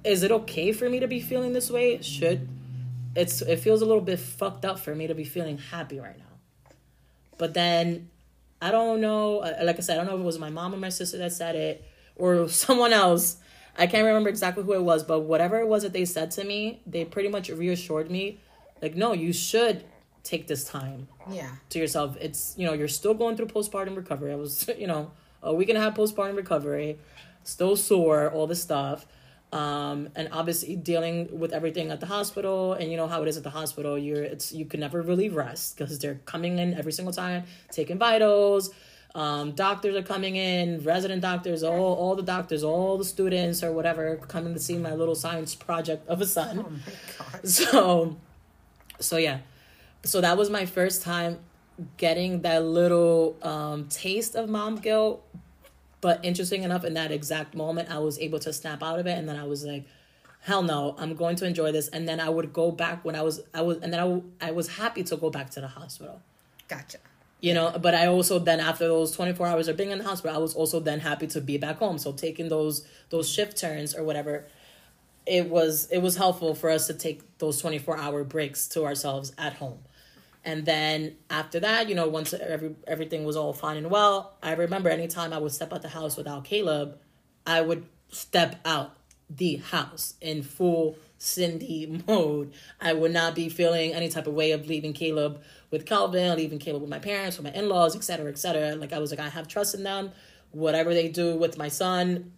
[0.04, 2.00] is it okay for me to be feeling this way?
[2.00, 2.48] Should
[3.16, 6.16] it's it feels a little bit fucked up for me to be feeling happy right
[6.16, 6.72] now.
[7.38, 8.10] But then
[8.62, 9.40] I don't know.
[9.40, 11.18] Uh, like I said, I don't know if it was my mom or my sister
[11.18, 13.38] that said it or someone else
[13.78, 16.44] I can't remember exactly who it was, but whatever it was that they said to
[16.44, 18.40] me, they pretty much reassured me,
[18.80, 19.84] like, no, you should
[20.26, 21.08] take this time.
[21.30, 21.50] Yeah.
[21.70, 24.32] To yourself, it's you know you're still going through postpartum recovery.
[24.32, 25.12] I was you know
[25.42, 26.98] a week and a half postpartum recovery,
[27.44, 29.06] still sore, all this stuff.
[29.52, 33.36] Um, and obviously dealing with everything at the hospital and you know how it is
[33.36, 36.90] at the hospital you're it's you can never really rest because they're coming in every
[36.90, 38.70] single time taking vitals
[39.16, 43.72] um, doctors are coming in, resident doctors, all all the doctors, all the students or
[43.72, 46.58] whatever coming to see my little science project of a son.
[46.58, 46.78] Oh my
[47.18, 47.40] god.
[47.48, 48.16] So
[49.00, 49.38] so yeah.
[50.04, 51.38] So that was my first time
[51.96, 55.24] getting that little um, taste of mom guilt.
[56.02, 59.16] But interesting enough, in that exact moment, I was able to snap out of it,
[59.18, 59.86] and then I was like,
[60.42, 63.22] "Hell no, I'm going to enjoy this." And then I would go back when I
[63.22, 64.00] was, I was, and then
[64.40, 66.20] I, I was happy to go back to the hospital.
[66.68, 66.98] Gotcha
[67.40, 70.36] you know but i also then after those 24 hours of being in the hospital
[70.36, 73.94] i was also then happy to be back home so taking those those shift turns
[73.94, 74.46] or whatever
[75.26, 79.32] it was it was helpful for us to take those 24 hour breaks to ourselves
[79.36, 79.78] at home
[80.44, 84.52] and then after that you know once every everything was all fine and well i
[84.52, 86.98] remember anytime i would step out the house without caleb
[87.46, 88.96] i would step out
[89.28, 92.52] the house in full Cindy mode.
[92.80, 95.42] I would not be feeling any type of way of leaving Caleb
[95.76, 98.74] with Calvin, leaving Caleb with my parents, with my in laws, etc., etc.
[98.76, 100.12] Like I was like, I have trust in them.
[100.52, 102.32] Whatever they do with my son,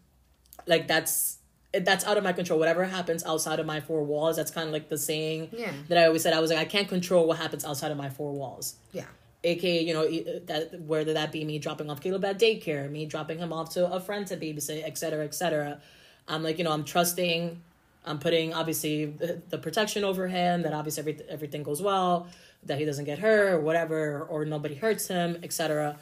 [0.67, 1.39] like that's
[1.73, 2.59] that's out of my control.
[2.59, 5.73] Whatever happens outside of my four walls, that's kind of like the saying yeah.
[5.89, 6.33] that I always said.
[6.33, 8.77] I was like, I can't control what happens outside of my four walls.
[8.93, 9.05] Yeah.
[9.45, 10.11] AKA, you know,
[10.47, 13.87] that whether that be me dropping off Caleb at daycare, me dropping him off to
[13.87, 15.81] a friend to babysit, etc., etc.
[16.27, 17.63] I'm like, you know, I'm trusting
[18.09, 22.27] I'm putting obviously the, the protection over him that obviously every, everything goes well,
[22.65, 25.99] that he doesn't get hurt or whatever, or nobody hurts him, etc.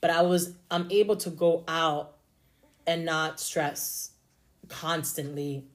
[0.00, 2.16] But I was I'm able to go out
[2.86, 4.12] and not stress
[4.68, 5.66] constantly.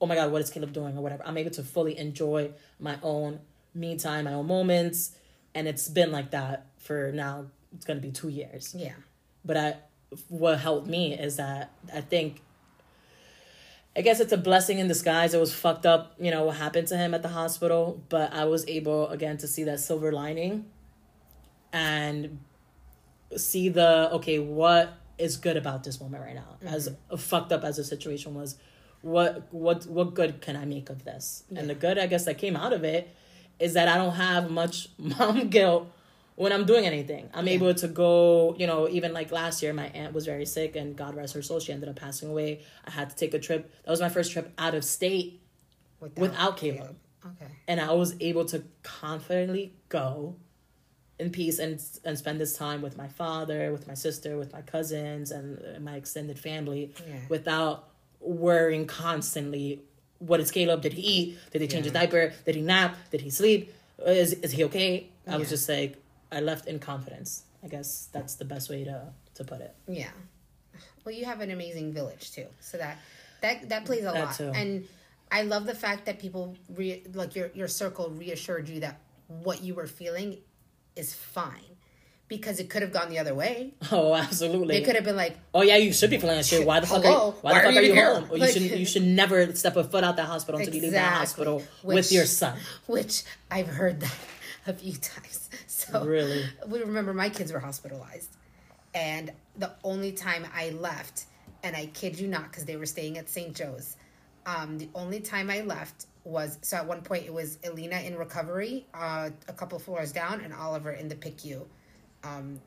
[0.00, 1.22] Oh my God, what is Caleb doing or whatever?
[1.24, 3.38] I'm able to fully enjoy my own
[3.74, 5.14] me time, my own moments,
[5.54, 7.46] and it's been like that for now.
[7.74, 8.74] It's gonna be two years.
[8.76, 8.94] Yeah.
[9.44, 9.76] But I,
[10.28, 12.42] what helped me is that I think
[13.94, 15.34] I guess it's a blessing in disguise.
[15.34, 18.46] It was fucked up, you know, what happened to him at the hospital, but I
[18.46, 20.66] was able again to see that silver lining
[21.72, 22.38] and
[23.36, 26.56] see the okay, what is good about this moment right now?
[26.64, 26.68] Mm-hmm.
[26.68, 28.56] As fucked up as the situation was,
[29.02, 31.44] what what what good can I make of this?
[31.50, 31.60] Yeah.
[31.60, 33.14] And the good I guess that came out of it
[33.58, 35.92] is that I don't have much mom guilt
[36.42, 37.30] when I'm doing anything.
[37.32, 37.54] I'm yeah.
[37.54, 40.96] able to go, you know, even like last year, my aunt was very sick and
[40.96, 42.62] God rest her soul, she ended up passing away.
[42.84, 43.72] I had to take a trip.
[43.84, 45.40] That was my first trip out of state
[46.00, 46.96] without, without Caleb.
[47.24, 47.52] Okay.
[47.68, 50.34] And I was able to confidently go
[51.20, 54.62] in peace and and spend this time with my father, with my sister, with my
[54.62, 57.20] cousins and uh, my extended family yeah.
[57.28, 59.80] without worrying constantly
[60.18, 60.82] what is Caleb?
[60.82, 61.38] Did he eat?
[61.52, 61.92] Did he change yeah.
[61.92, 62.32] his diaper?
[62.44, 62.96] Did he nap?
[63.12, 63.72] Did he sleep?
[64.04, 65.08] Uh, is is he okay?
[65.24, 66.01] I was just like
[66.32, 67.44] I left in confidence.
[67.62, 69.74] I guess that's the best way to to put it.
[69.86, 70.10] Yeah.
[71.04, 72.98] Well, you have an amazing village too, so that
[73.40, 74.34] that that plays a that lot.
[74.34, 74.50] Too.
[74.54, 74.86] And
[75.30, 79.62] I love the fact that people re- like your your circle reassured you that what
[79.62, 80.38] you were feeling
[80.96, 81.76] is fine
[82.28, 83.74] because it could have gone the other way.
[83.92, 84.76] Oh, absolutely.
[84.76, 86.66] It could have been like, "Oh yeah, you should be feeling that shit.
[86.66, 87.02] Why the fuck?
[87.02, 87.28] Hello?
[87.28, 88.30] Are, why, why the fuck are you, are you home?
[88.30, 90.88] Or you should you should never step a foot out the hospital until exactly.
[90.88, 94.16] you leave the hospital which, with your son." Which I've heard that
[94.66, 95.50] a few times.
[95.90, 98.36] So really, we remember my kids were hospitalized,
[98.94, 101.26] And the only time I left,
[101.62, 103.54] and I kid you not, because they were staying at St.
[103.54, 103.96] Joe's,
[104.46, 108.16] um, the only time I left was so at one point it was Elena in
[108.16, 111.66] recovery, uh, a couple floors down, and Oliver in the PICU.
[112.24, 112.60] Um,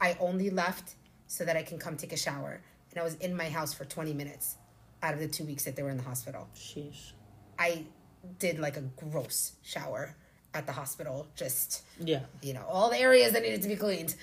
[0.00, 0.94] I only left
[1.26, 3.84] so that I can come take a shower, and I was in my house for
[3.84, 4.56] 20 minutes
[5.02, 6.48] out of the two weeks that they were in the hospital.
[6.54, 7.12] Sheesh.
[7.58, 7.84] I
[8.38, 10.14] did like a gross shower
[10.54, 12.20] at the hospital, just Yeah.
[12.42, 14.14] you know, all the areas that needed to be cleaned.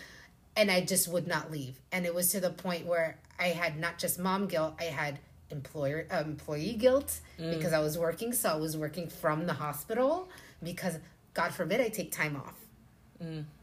[0.55, 1.79] And I just would not leave.
[1.91, 5.19] And it was to the point where I had not just mom guilt, I had
[5.51, 8.33] employer uh, employee guilt because I was working.
[8.33, 10.27] So I was working from the hospital
[10.63, 10.97] because
[11.35, 12.55] God forbid I take time off.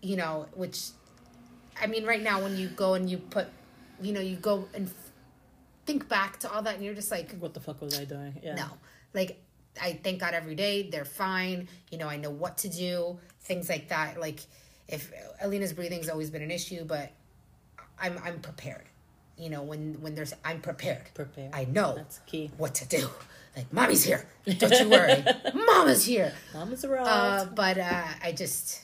[0.00, 0.88] You know, which
[1.80, 3.48] I mean, right now when you go and you put,
[4.00, 4.94] you know, you go and f-
[5.86, 8.38] think back to all that, and you're just like, What the fuck was I doing?
[8.42, 8.54] Yeah.
[8.54, 8.66] no.
[9.12, 9.40] Like
[9.80, 10.88] I thank God every day.
[10.90, 11.68] They're fine.
[11.90, 13.18] You know, I know what to do.
[13.42, 14.20] Things like that.
[14.20, 14.40] Like
[14.88, 17.10] if Alina's breathing's always been an issue, but
[17.98, 18.84] I'm I'm prepared.
[19.36, 21.02] You know, when when there's I'm prepared.
[21.14, 21.50] Prepare.
[21.52, 22.50] I know That's key.
[22.56, 23.08] what to do.
[23.56, 24.26] Like mommy's here.
[24.58, 25.24] Don't you worry.
[25.54, 26.32] Mama's here.
[26.52, 27.08] Mama's arrived.
[27.08, 28.82] Uh, but uh, I just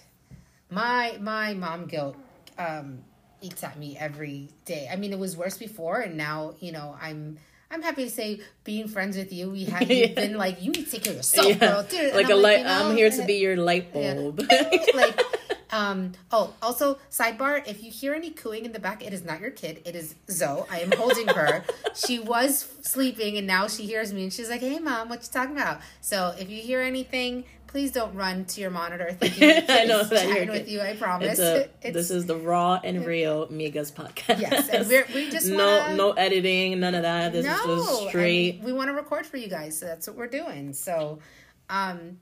[0.71, 2.17] my my mom guilt
[2.59, 3.01] um,
[3.41, 4.89] eats at me every day.
[4.91, 7.39] I mean, it was worse before, and now you know I'm.
[7.71, 10.87] I'm happy to say, being friends with you, we have you've been like, you need
[10.87, 11.55] to take care of yourself, yeah.
[11.55, 11.83] girl.
[11.85, 12.59] Dude, like I'm a light.
[12.59, 14.15] you know, I'm here to be your light yeah.
[14.15, 14.43] bulb.
[14.95, 15.23] like,
[15.71, 19.41] um, oh, also, sidebar, if you hear any cooing in the back, it is not
[19.41, 19.83] your kid.
[19.85, 20.65] It is Zoe.
[20.69, 21.65] I am holding her.
[21.95, 25.29] she was sleeping and now she hears me and she's like, hey, mom, what you
[25.33, 25.81] talking about?
[26.01, 30.11] So if you hear anything, please don't run to your monitor thinking I know that
[30.27, 30.81] chatting you're with you.
[30.81, 31.39] I promise.
[31.39, 34.41] A, this is the raw and real Migas podcast.
[34.41, 37.33] Yes, and we're- we just no wanna- no editing, none of that.
[37.33, 38.61] This is just straight.
[38.65, 40.73] we want to record for you guys, so that's what we're doing.
[40.73, 41.21] So,
[41.69, 42.19] um,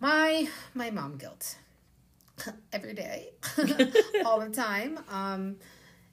[0.00, 1.56] my my mom guilt
[2.72, 3.32] every day,
[4.24, 4.98] all the time.
[5.10, 5.56] Um,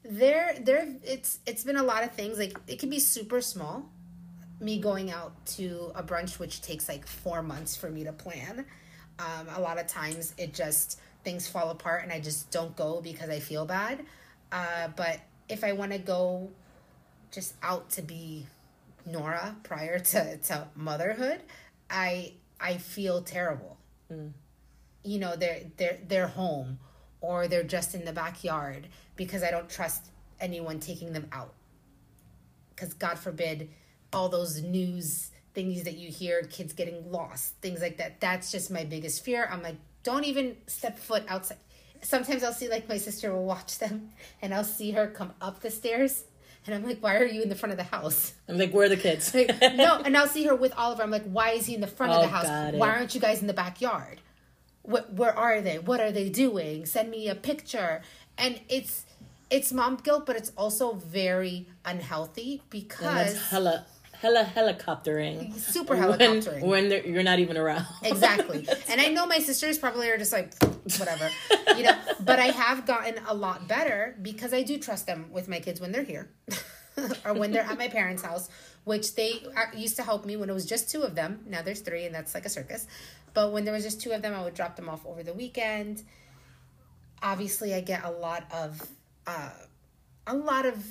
[0.03, 2.37] there there it's it's been a lot of things.
[2.37, 3.89] Like it can be super small.
[4.59, 8.65] Me going out to a brunch, which takes like four months for me to plan.
[9.19, 13.01] Um, a lot of times it just things fall apart and I just don't go
[13.01, 14.05] because I feel bad.
[14.51, 16.49] Uh, but if I want to go
[17.31, 18.45] just out to be
[19.05, 21.41] Nora prior to, to motherhood,
[21.89, 23.77] I I feel terrible.
[25.03, 26.79] You know, they're they're they're home
[27.21, 30.07] or they're just in the backyard because I don't trust
[30.39, 31.53] anyone taking them out.
[32.69, 33.69] Because God forbid,
[34.15, 38.19] all those news things that you hear, kids getting lost, things like that.
[38.19, 39.47] That's just my biggest fear.
[39.51, 41.57] I'm like, don't even step foot outside.
[42.01, 44.09] Sometimes I'll see like my sister will watch them,
[44.41, 46.25] and I'll see her come up the stairs,
[46.65, 48.33] and I'm like, why are you in the front of the house?
[48.47, 49.33] I'm like, where are the kids?
[49.33, 51.01] Like, no, and I'll see her with Oliver.
[51.01, 52.73] I'm like, why is he in the front of the Oh, house?
[52.73, 54.21] Why aren't you guys in the backyard?
[54.83, 55.79] What, where are they?
[55.79, 56.85] What are they doing?
[56.85, 58.01] Send me a picture.
[58.37, 59.05] And it's
[59.49, 63.85] it's mom guilt, but it's also very unhealthy and because that's hella
[64.21, 65.53] hella helicoptering.
[65.59, 66.61] super when, helicoptering.
[66.63, 67.85] when they're- you're not even around.
[68.03, 68.67] exactly.
[68.89, 70.53] And I know my sisters probably are just like
[70.97, 71.29] whatever,
[71.77, 71.95] you know.
[72.19, 75.79] But I have gotten a lot better because I do trust them with my kids
[75.81, 76.29] when they're here,
[77.25, 78.49] or when they're at my parents' house,
[78.83, 81.41] which they uh, used to help me when it was just two of them.
[81.47, 82.87] Now there's three, and that's like a circus.
[83.33, 85.33] But when there was just two of them, I would drop them off over the
[85.33, 86.03] weekend.
[87.21, 88.81] Obviously, I get a lot of,
[89.27, 89.49] uh,
[90.27, 90.85] a lot of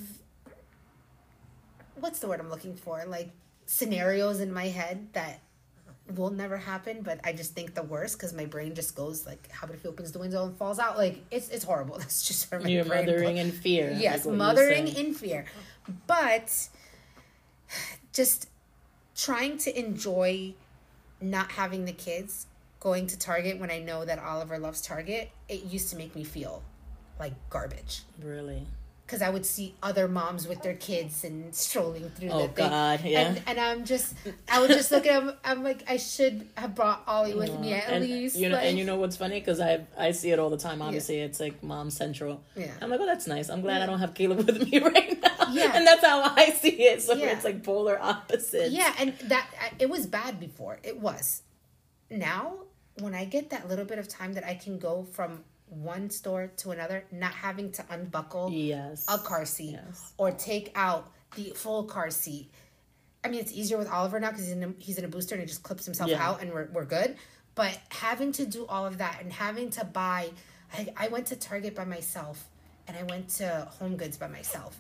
[2.01, 3.05] what's the word I'm looking for?
[3.07, 3.31] Like
[3.67, 5.41] scenarios in my head that
[6.15, 9.51] will never happen, but I just think the worst because my brain just goes like,
[9.51, 11.99] "How about if he opens the window and falls out?" Like it's it's horrible.
[11.99, 13.47] That's just where my You're brain mothering goes.
[13.47, 13.97] in fear.
[13.99, 15.47] Yes, like what you were mothering in fear,
[16.07, 16.69] but
[18.13, 18.49] just
[19.17, 20.55] trying to enjoy
[21.21, 22.47] not having the kids
[22.81, 25.31] going to Target when I know that Oliver loves Target.
[25.49, 26.63] It used to make me feel
[27.19, 28.67] like garbage Really.
[29.07, 32.69] Because I would see other moms with their kids and strolling through Oh, the thing.
[32.71, 33.21] God, yeah.
[33.21, 34.15] And, and I'm just,
[34.51, 35.33] I would just look at him.
[35.45, 38.35] I'm like, I should have brought Ollie with me mm, at and uh, least.
[38.37, 39.41] you know, like, and you know what's funny?
[39.41, 40.81] Because I I see it all the time.
[40.81, 42.43] Obviously, it's like mom central.
[42.57, 42.73] Yeah.
[42.81, 43.51] I'm like, oh, that's nice.
[43.51, 45.49] I'm glad I don't have Caleb with me right now.
[45.51, 45.73] Yeah.
[45.75, 47.03] and that's how I see it.
[47.03, 47.33] So Yeah.
[47.33, 48.73] it's like polar opposites.
[48.73, 49.47] Yeah, and that
[49.79, 50.79] it was bad before.
[50.83, 51.43] It was.
[52.11, 52.55] Now,
[53.01, 56.51] when I get that little bit of time that I can go from one store
[56.59, 59.05] to another, not having to unbuckle Yes.
[59.09, 60.13] a car seat Yes.
[60.19, 62.51] or take out the full car seat.
[63.25, 65.35] I mean, it's easier with Oliver now because he's in a, he's in a booster
[65.35, 66.23] and he just clips himself Yeah.
[66.27, 67.17] out and we're, we're good.
[67.55, 70.31] But having to do all of that and having to buy,
[70.73, 72.45] I, I went to Target by myself
[72.87, 74.77] and I went to Home Goods by myself.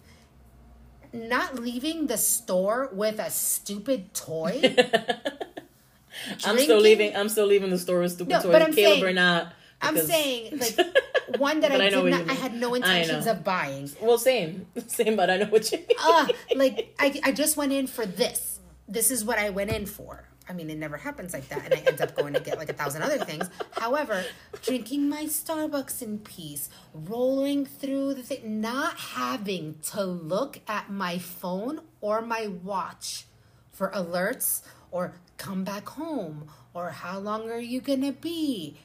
[1.12, 4.60] Not leaving the store with a stupid toy.
[6.44, 7.14] I'm still leaving.
[7.16, 8.52] I'm still leaving the store with stupid No, toys.
[8.52, 9.52] but I'm Caleb saying- or not.
[9.84, 13.90] I'm saying, like, one that I, I did not, I had no intentions of buying.
[14.00, 15.96] Well, same, same, but I know what you mean.
[16.02, 18.60] uh, like I, I just went in for this.
[18.88, 20.28] This is what I went in for.
[20.46, 22.68] I mean, it never happens like that, and I end up going to get like
[22.68, 23.48] a thousand other things.
[23.72, 24.24] However,
[24.62, 31.16] drinking my Starbucks in peace, rolling through the thing, not having to look at my
[31.16, 33.24] phone or my watch
[33.72, 34.60] for alerts
[34.90, 38.76] or come back home or how long are you gonna be.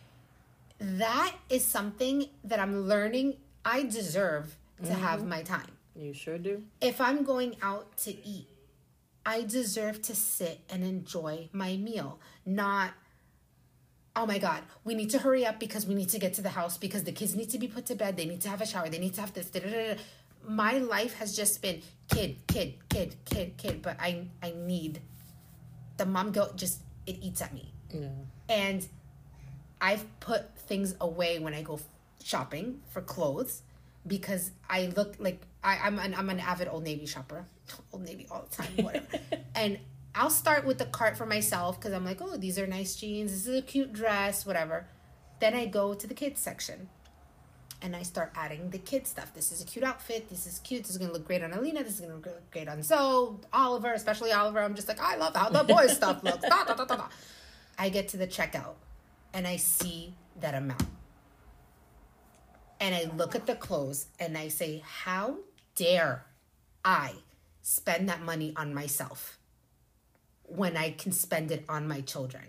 [0.80, 3.36] That is something that I'm learning.
[3.66, 5.02] I deserve to mm-hmm.
[5.02, 6.64] have my time You sure do.
[6.82, 8.48] if I'm going out to eat,
[9.26, 12.94] I deserve to sit and enjoy my meal, not
[14.16, 16.50] oh my god, we need to hurry up because we need to get to the
[16.50, 18.66] house because the kids need to be put to bed, they need to have a
[18.66, 19.50] shower, they need to have this.
[19.50, 20.02] da, da, da, da.
[20.48, 25.02] My life has just been kid, kid, kid, kid, kid, but I I need
[25.98, 27.74] the mom guilt just it eats at me.
[27.94, 28.08] Yeah.
[28.48, 28.88] And
[29.82, 31.80] I've put things away when I go
[32.24, 33.62] shopping for clothes
[34.06, 37.46] because I look like I, I'm an I'm an avid Old Navy shopper,
[37.94, 39.08] Old Navy all the time, whatever.
[39.56, 39.80] and
[40.16, 43.32] I'll start with the cart for myself because I'm like, oh, these are nice jeans.
[43.32, 44.88] This is a cute dress, whatever.
[45.40, 46.90] Then I go to the kids section,
[47.82, 49.34] and I start adding the kids stuff.
[49.34, 50.30] This is a cute outfit.
[50.30, 50.84] This is cute.
[50.84, 51.84] This is gonna look great on Alina.
[51.84, 54.60] This is gonna look great on Zoe, Oliver, especially Oliver.
[54.60, 56.48] I'm just like, I love how the boys stuff looks.
[56.48, 57.08] Da, da, da, da, da.
[57.78, 58.76] I get to the checkout,
[59.34, 60.84] and I see that amount
[62.80, 65.38] and I look at the clothes and I say, How
[65.76, 66.26] dare
[66.84, 67.14] I
[67.62, 69.38] spend that money on myself
[70.44, 72.44] when I can spend it on my children?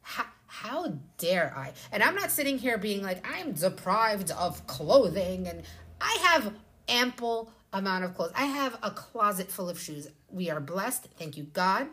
[0.00, 1.72] How, how dare I?
[1.92, 5.62] And I'm not sitting here being like, I'm deprived of clothing and
[6.00, 6.52] I have
[6.88, 8.32] ample amount of clothes.
[8.34, 10.08] I have a closet full of shoes.
[10.30, 11.08] We are blessed.
[11.18, 11.88] Thank you, God.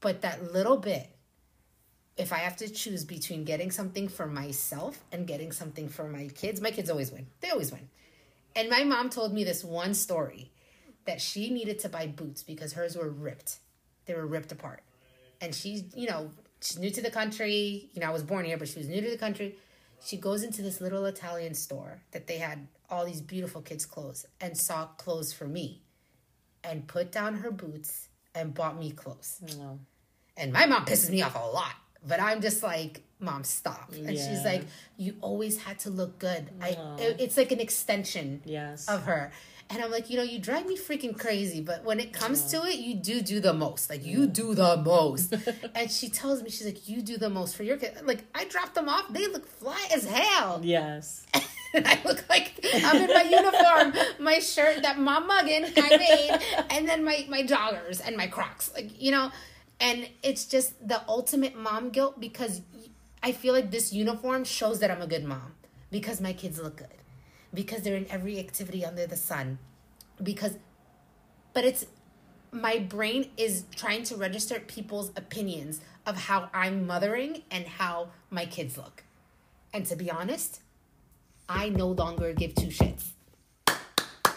[0.00, 1.08] But that little bit
[2.16, 6.28] if I have to choose between getting something for myself and getting something for my
[6.28, 7.26] kids, my kids always win.
[7.40, 7.88] They always win.
[8.54, 10.50] And my mom told me this one story
[11.04, 13.58] that she needed to buy boots because hers were ripped.
[14.06, 14.82] They were ripped apart.
[15.40, 16.30] And she's, you know,
[16.62, 17.90] she's new to the country.
[17.92, 19.56] You know, I was born here, but she was new to the country.
[20.04, 24.24] She goes into this little Italian store that they had all these beautiful kids' clothes
[24.40, 25.82] and saw clothes for me
[26.64, 29.40] and put down her boots and bought me clothes.
[29.58, 29.80] No.
[30.36, 31.74] And my mom pisses me off a lot.
[32.06, 33.92] But I'm just like, mom, stop.
[33.94, 34.64] And she's like,
[34.96, 36.50] you always had to look good.
[36.60, 38.88] I, it- it's like an extension Yes.
[38.88, 39.32] of her.
[39.68, 42.62] And I'm like, you know, you drive me freaking crazy, but when it comes to
[42.66, 43.90] it, you do do the most.
[43.90, 45.34] Like, you do the most.
[45.74, 47.98] and she tells me, she's like, you do the most for your kid.
[48.04, 49.12] Like, I dropped them off.
[49.12, 50.60] They look fly as hell.
[50.62, 51.26] Yes.
[51.74, 56.64] And I look like I'm in my uniform, my shirt that Mom Muggin I made,
[56.70, 59.30] and then my my joggers and my Crocs, like you know,
[59.80, 62.62] and it's just the ultimate mom guilt because
[63.22, 65.54] I feel like this uniform shows that I'm a good mom
[65.90, 66.88] because my kids look good,
[67.52, 69.58] because they're in every activity under the sun,
[70.22, 70.58] because,
[71.52, 71.86] but it's
[72.52, 78.46] my brain is trying to register people's opinions of how I'm mothering and how my
[78.46, 79.04] kids look,
[79.72, 80.60] and to be honest.
[81.48, 83.10] I no longer give two shits.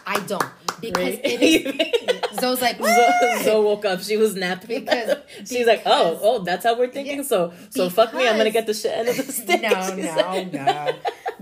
[0.05, 0.43] I don't
[0.81, 2.29] because it is.
[2.39, 4.01] Zoe's like, Zo, Zo woke up.
[4.01, 4.81] She was napping.
[4.85, 7.17] Because- she's like, oh, oh, that's how we're thinking.
[7.17, 8.27] Yeah, so, so fuck me.
[8.27, 9.61] I'm gonna get the shit out of the stick.
[9.63, 10.93] no, no, like- no.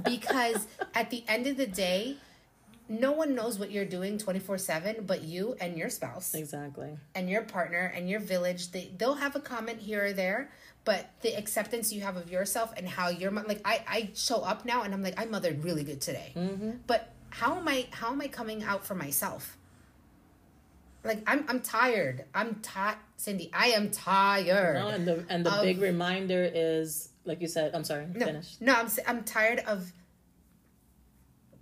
[0.04, 2.18] Because at the end of the day,
[2.90, 6.98] no one knows what you're doing 24 7 but you and your spouse Exactly.
[7.16, 8.72] and your partner and your village.
[8.72, 10.52] They, they'll have a comment here or there,
[10.86, 14.64] but the acceptance you have of yourself and how you're like, I, I show up
[14.66, 16.32] now and I'm like, I mothered really good today.
[16.36, 16.72] Mm-hmm.
[16.88, 19.58] But how am I, how am I coming out for myself?
[21.04, 22.26] Like I'm, I'm tired.
[22.34, 23.50] I'm tired, Cindy.
[23.54, 24.76] I am tired.
[24.76, 27.74] No, and the and the Of- big reminder is, like you said.
[27.76, 28.08] I'm sorry.
[28.14, 28.56] No, Finish.
[28.60, 29.94] no, I'm I'm tired of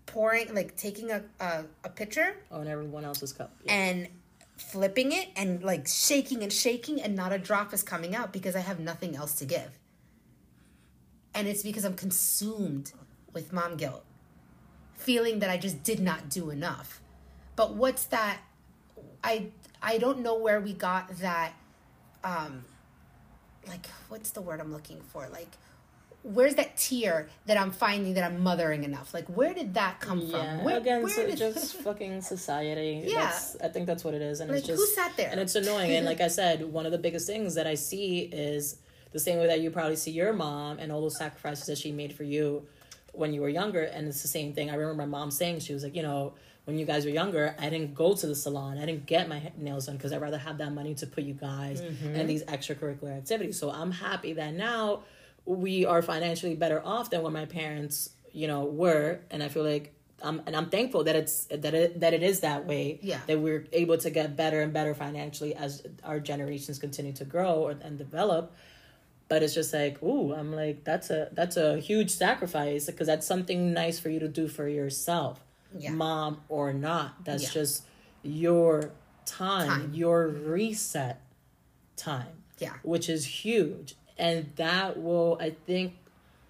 [0.05, 3.51] pouring like taking a a, a picture Oh, and everyone else's cup.
[3.65, 3.73] Yeah.
[3.73, 4.07] and
[4.57, 8.55] flipping it and like shaking and shaking and not a drop is coming out because
[8.55, 9.77] I have nothing else to give.
[11.35, 12.93] And it's because I'm consumed
[13.33, 14.05] with mom guilt,
[15.05, 16.99] feeling that I just did not do enough.
[17.55, 18.39] But what's that
[19.23, 19.47] I
[19.81, 21.53] I don't know where we got that
[22.23, 22.65] um
[23.67, 25.27] like what's the word I'm looking for?
[25.31, 25.51] Like
[26.23, 29.13] where's that tear that I'm finding that I'm mothering enough?
[29.13, 30.63] Like where did that come Yeah, from?
[30.65, 33.03] Where, again, where so did- just fucking society.
[33.05, 33.25] Yeah.
[33.25, 35.29] That's, I think that's what it is, and Like, it's who just sat there?
[35.29, 35.91] and it's annoying.
[35.91, 38.77] and like I said, one of the biggest things that I see is
[39.11, 41.91] the same way that you probably see your mom and all those sacrifices that she
[41.91, 42.65] made for you
[43.17, 44.69] when you were younger, and it's the same thing.
[44.69, 46.33] I remember my mom saying she was like, you know,
[46.65, 49.51] when you guys were younger, I didn't go to the salon, I didn't get my
[49.57, 52.15] nails done because I'd rather have that money to put you guys Mm-hmm.
[52.15, 53.59] and these extracurricular activities.
[53.59, 55.03] So I'm happy that now
[55.45, 59.63] we are financially better off than when my parents you know, were, and I feel
[59.63, 62.99] like I'm and I'm thankful that it's that it that it is that way.
[63.01, 63.19] Yeah.
[63.27, 67.53] That we're able to get better and better financially as our generations continue to grow
[67.65, 68.53] or, and develop.
[69.27, 73.25] But it's just like, ooh, I'm like that's a that's a huge sacrifice because that's
[73.25, 75.39] something nice for you to do for yourself,
[75.77, 75.91] Yeah.
[75.91, 77.23] mom or not.
[77.25, 77.49] That's Yeah.
[77.61, 77.83] just
[78.21, 78.91] your
[79.25, 79.93] time, Time.
[79.93, 81.19] your reset
[81.95, 82.73] time Yeah.
[82.83, 85.93] which is huge and that will i think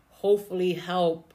[0.10, 1.34] hopefully help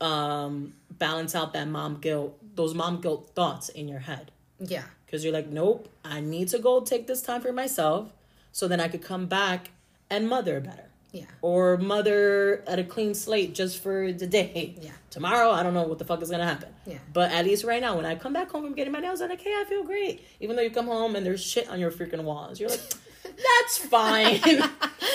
[0.00, 4.82] um balance out that mom guilt those mom guilt thoughts in your head Yeah.
[5.06, 8.12] because you're like nope i need to go take this time for myself
[8.52, 9.70] so then i could come back
[10.10, 11.24] and mother better Yeah.
[11.42, 14.76] or mother at a clean slate just for the day.
[14.80, 14.90] Yeah.
[15.10, 16.68] Tomorrow, I don't know what the fuck is gonna happen.
[16.86, 16.98] Yeah.
[17.12, 19.30] But at least right now, when I come back home from getting my nails done,
[19.30, 20.24] like, hey, I feel great.
[20.40, 22.80] Even though you come home and there's shit on your freaking walls, you're like,
[23.24, 24.40] that's fine.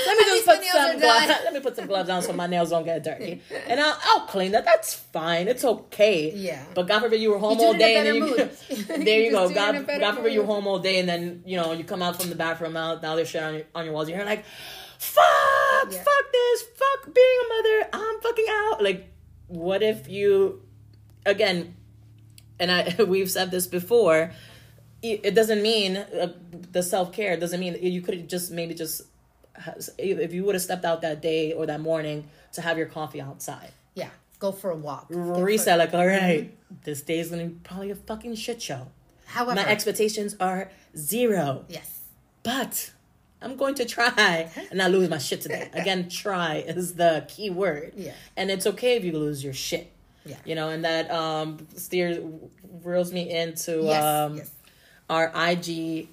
[0.08, 1.28] Let me just put some gloves.
[1.28, 4.20] Let me put some gloves on so my nails don't get dirty, and I'll, I'll
[4.28, 4.66] clean that.
[4.66, 5.48] That's fine.
[5.48, 6.32] It's okay.
[6.36, 6.64] Yeah.
[6.76, 9.04] But God forbid you were home You all it in a day, and then you
[9.04, 9.44] there you You go.
[9.52, 11.42] just do it in a God, God forbid you were home all day, and then
[11.46, 13.02] you know you come out from the bathroom out.
[13.02, 14.10] Now there's shit on your on your walls.
[14.10, 14.46] You're like,
[15.06, 16.04] fuck, Yeah.
[16.04, 17.90] fuck this, fuck being a mother.
[17.94, 18.84] I'm fucking out.
[18.84, 19.08] Like,
[19.48, 20.62] what if you,
[21.26, 21.76] again,
[22.60, 24.32] and I we've said this before.
[25.02, 26.34] It doesn't mean uh,
[26.72, 29.04] the self care doesn't mean you could have just maybe just
[30.00, 33.22] if you would have stepped out that day or that morning to have your coffee
[33.22, 34.10] outside Yeah.
[34.40, 35.06] Go for a walk.
[35.12, 38.88] Reset like all right, this day is gonna be probably a fucking shit show
[39.26, 42.00] However, my expectations are zero yes.
[42.42, 42.92] but
[43.42, 47.50] i'm going to try and not lose my shit today again try is the key
[47.50, 48.14] word Yeah.
[48.38, 49.92] and it's okay if you lose your shit
[50.26, 50.38] Yeah.
[50.46, 52.18] you know and that um steers
[52.84, 54.04] reels me into Yes.
[54.04, 54.52] um yes.
[55.10, 56.10] our ig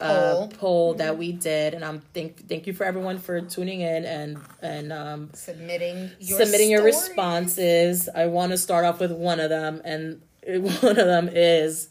[0.00, 0.48] uh, Poll.
[0.48, 4.38] poll that we did and i'm thank thank you for everyone for tuning in and
[4.60, 8.08] and um Submitting your submitting your responses.
[8.12, 11.88] I want to start off with one of them, and one of them is,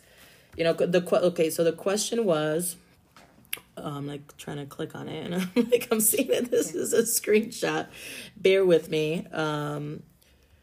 [0.57, 1.49] you know, the okay.
[1.49, 2.75] So the question was,
[3.77, 6.93] I'm like trying to click on it, and I'm like, I'm seeing that this is
[6.93, 7.87] a screenshot.
[8.35, 9.25] Bear with me.
[9.31, 10.03] Um,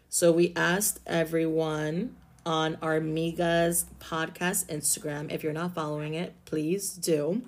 [0.09, 5.31] so we asked everyone on our Migas podcast Instagram.
[5.31, 7.43] If you're not following it, please do,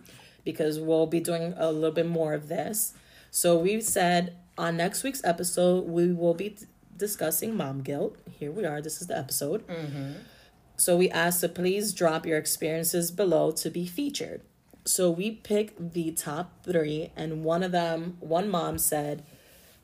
[0.44, 2.92] because we'll be doing a little bit more of this.
[3.30, 6.56] So we said on next week's episode we will be
[6.96, 8.16] discussing mom guilt.
[8.38, 8.82] Here we are.
[8.82, 9.64] This is the episode.
[10.76, 14.42] So we asked to please drop your experiences below to be featured.
[14.90, 19.22] So we picked the top three, and one of them, one mom said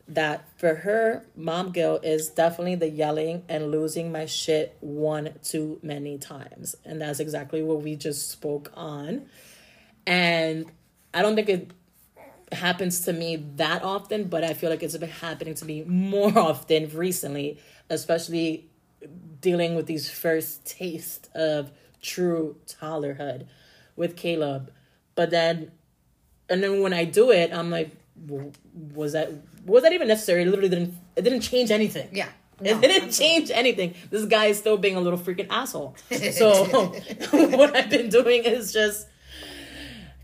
[0.09, 5.78] that for her, mom guilt is definitely the yelling and losing my shit one too
[5.80, 6.74] many times.
[6.84, 9.26] And that's exactly what we just spoke on.
[10.07, 10.66] And
[11.14, 11.70] I don't think it
[12.52, 16.36] happens to me that often, but I feel like it's been happening to me more
[16.38, 18.68] often recently, especially
[19.40, 21.70] dealing with these first taste of
[22.02, 23.46] true toddlerhood
[23.94, 24.72] with Caleb.
[25.16, 25.72] But then,
[26.48, 27.90] and then when I do it, I'm like,
[28.94, 29.30] was that
[29.64, 30.42] was that even necessary?
[30.42, 30.94] It literally didn't.
[31.16, 32.08] It didn't change anything.
[32.12, 32.28] Yeah.
[32.60, 33.94] It didn't change anything.
[34.10, 35.96] This guy is still being a little freaking asshole.
[36.32, 36.64] So
[37.30, 39.08] what I've been doing is just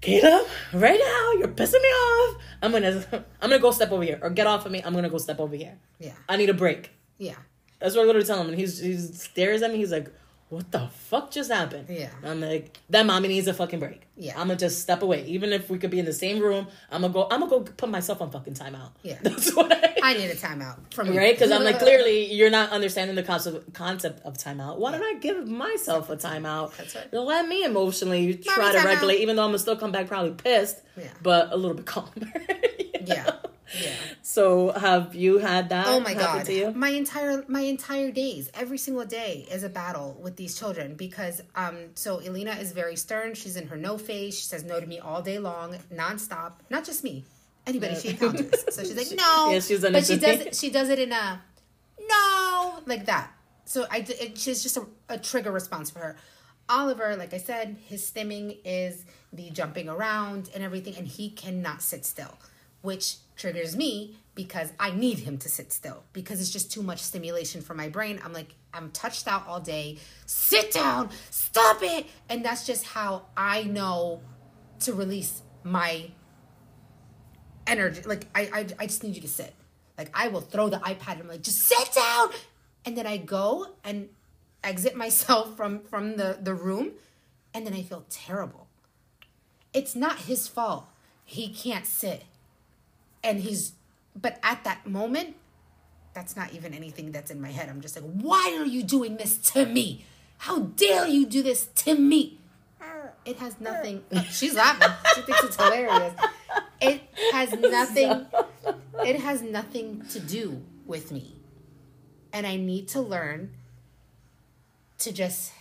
[0.01, 2.43] Caleb, right now you're pissing me off.
[2.63, 3.05] I'm gonna
[3.41, 4.83] I'm gonna go step over here or get off of me.
[4.85, 5.79] I'm gonna go step over here.
[5.99, 6.15] Yeah.
[6.29, 6.91] I need a break.
[7.19, 7.37] Yeah.
[7.81, 9.79] That's what I literally tell him, and he's he stares at me.
[9.79, 10.09] He's like,
[10.53, 12.11] "What the fuck just happened?" Yeah.
[12.25, 14.33] I'm like, "That mommy needs a fucking break." Yeah.
[14.39, 16.67] I'm gonna just step away, even if we could be in the same room.
[16.91, 17.27] I'm gonna go.
[17.31, 18.91] I'm gonna go put myself on fucking timeout.
[19.03, 19.19] Yeah.
[19.23, 19.95] That's what I.
[20.03, 21.19] I need a timeout from you.
[21.19, 24.79] Right, because I'm like clearly you're not understanding the concept concept of timeout.
[24.79, 26.77] Why don't I give myself a timeout?
[26.77, 27.13] That's right.
[27.13, 30.77] Let me emotionally try to regulate, even though I'm gonna still come back probably pissed,
[30.97, 31.09] Yeah.
[31.23, 32.11] but a little bit calmer.
[33.05, 33.25] Yeah.
[33.25, 33.35] know?
[33.81, 33.91] Yeah.
[34.23, 35.87] So have you had that?
[35.87, 36.49] Oh my god.
[36.75, 41.41] My entire my entire days, every single day is a battle with these children because
[41.55, 43.35] um so Elena is very stern.
[43.35, 44.39] She's in her no phase.
[44.39, 46.55] She says no to me all day long, nonstop.
[46.71, 47.25] Not just me.
[47.67, 48.65] Anybody she encounters.
[48.71, 49.53] So she's like, no.
[49.53, 51.41] Yeah, she's but she does it she does it in a
[52.09, 53.31] no like that.
[53.65, 56.17] So I it, she's just a, a trigger response for her.
[56.69, 61.83] Oliver, like I said, his stimming is the jumping around and everything, and he cannot
[61.83, 62.39] sit still,
[62.83, 67.01] which triggers me because I need him to sit still because it's just too much
[67.01, 68.21] stimulation for my brain.
[68.25, 69.99] I'm like, I'm touched out all day.
[70.27, 72.07] Sit down, stop it.
[72.29, 74.21] And that's just how I know
[74.81, 76.11] to release my
[77.67, 78.03] energy.
[78.03, 79.55] Like, I, I, I just need you to sit.
[79.99, 82.31] Like, I will throw the iPad I'm like, just sit down.
[82.85, 84.09] And then I go and
[84.65, 86.93] exit myself from from the the room
[87.55, 88.69] and then I feel terrible.
[89.73, 90.87] It's not his fault.
[91.25, 92.25] He can't sit.
[93.23, 93.73] And he's
[94.21, 95.37] but at that moment
[96.15, 97.69] that's not even anything that's in my head.
[97.71, 100.05] I'm just like, why are you doing this to me?
[100.39, 102.39] How dare you do this to me?
[103.25, 104.03] It has nothing.
[104.31, 104.89] She's laughing.
[105.15, 106.15] She thinks it's hilarious.
[106.81, 107.03] It
[107.33, 108.27] has nothing.
[109.05, 111.37] It has nothing to do with me,
[112.33, 113.53] and I need to learn
[114.99, 115.53] to just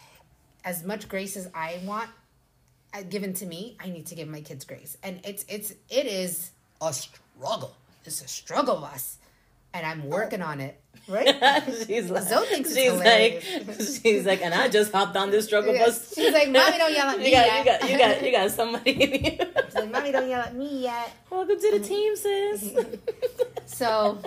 [0.65, 2.09] as much grace as I want
[2.93, 3.77] uh, given to me.
[3.79, 6.51] I need to give my kids grace, and it's it's it is
[6.81, 7.19] a struggle.
[8.05, 9.17] It's a struggle bus,
[9.73, 10.79] and I'm working on it.
[11.07, 11.35] Right?
[11.87, 13.41] she's like, Zoe thinks she's like,
[14.03, 15.99] she's like, and I just hopped on this struggle Yes.
[15.99, 16.13] bus.
[16.15, 18.31] She's like, "Mommy, don't yell at me you got, yet." You got, you got, you
[18.31, 19.31] got somebody in you.
[19.65, 22.73] She's like, "Mommy, don't yell at me yet." Welcome to the team, sis.
[23.65, 24.19] So,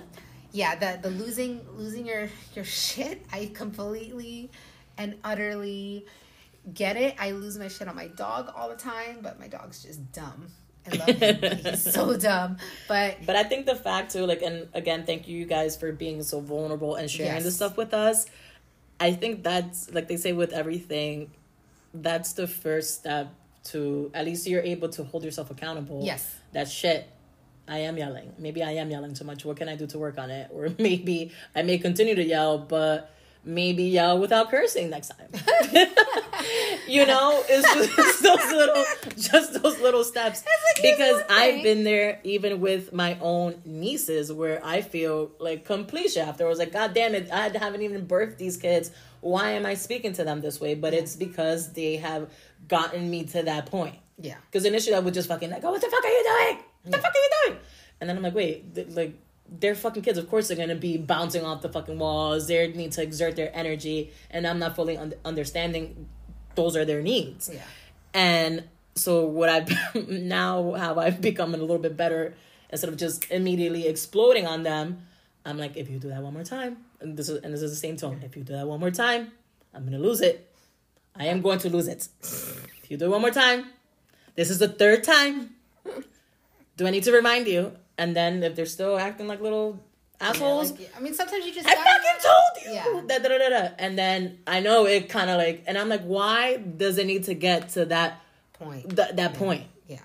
[0.53, 4.51] yeah, the the losing losing your your shit, I completely
[4.99, 6.07] and utterly
[6.73, 7.15] get it.
[7.19, 10.49] I lose my shit on my dog all the time, but my dog's just dumb.
[10.93, 11.59] I love him.
[11.65, 12.59] He's so dumb.
[12.89, 16.23] But But I think the fact too, like, and again, thank you guys for being
[16.23, 17.45] so vulnerable and sharing Yes.
[17.45, 18.27] this stuff with us.
[19.01, 21.31] I think that's like they say with everything,
[21.93, 23.33] that's the first step
[23.65, 26.01] to at least you're able to hold yourself accountable.
[26.05, 26.35] Yes.
[26.53, 27.09] That shit.
[27.67, 28.35] I am yelling.
[28.39, 29.43] Maybe I am yelling too much.
[29.47, 30.51] What can I do to work on it?
[30.53, 33.11] Or maybe I may continue to yell, but
[33.45, 35.29] maybe yell without cursing next time.
[36.89, 38.85] you know, it's just those little,
[39.17, 40.45] just those little steps.
[40.45, 46.11] like, because I've been there even with my own nieces, where I feel like complete
[46.13, 46.47] shit after.
[46.47, 48.91] I was like, God damn it, I haven't even birthed these kids.
[49.21, 50.75] Why am I speaking to them this way?
[50.75, 52.31] But it's because they have
[52.69, 53.97] gotten me to that point.
[54.19, 54.37] yeah.
[54.51, 56.65] Because initially I would just fucking like, oh, what the fuck are you doing?
[56.83, 57.59] What the fuck are you doing?
[58.01, 59.19] And then I'm like, wait, th- like
[59.49, 60.19] they're fucking kids.
[60.19, 62.49] Of course they're gonna be bouncing off the fucking walls.
[62.49, 66.09] They need to exert their energy, and I'm not fully un- understanding.
[66.55, 67.51] Those are their needs.
[67.53, 67.63] Yeah.
[68.13, 68.65] And
[68.95, 72.35] so what I've now how I've become a little bit better
[72.71, 75.07] instead of just immediately exploding on them.
[75.47, 77.71] I'm like, if you do that one more time, and this is and this is
[77.71, 78.23] the same tone.
[78.25, 79.33] If you do that one more time,
[79.75, 80.51] I'm gonna lose it.
[81.15, 82.09] I am going to lose it.
[82.23, 83.67] If you do it one more time,
[84.35, 85.51] this is the third time.
[86.77, 87.73] Do I need to remind you?
[87.99, 89.79] And then if they're still acting like little
[90.21, 91.69] assholes, Like, I mean, sometimes you just.
[91.69, 92.73] I gotta- fucking told you.
[92.73, 93.01] Yeah.
[93.07, 93.75] Da, da, da, da.
[93.79, 97.25] And then I know it kind of like, and I'm like, why does it need
[97.25, 98.21] to get to that
[98.55, 98.97] Point.
[98.97, 99.65] that that point?
[99.87, 99.99] Yeah.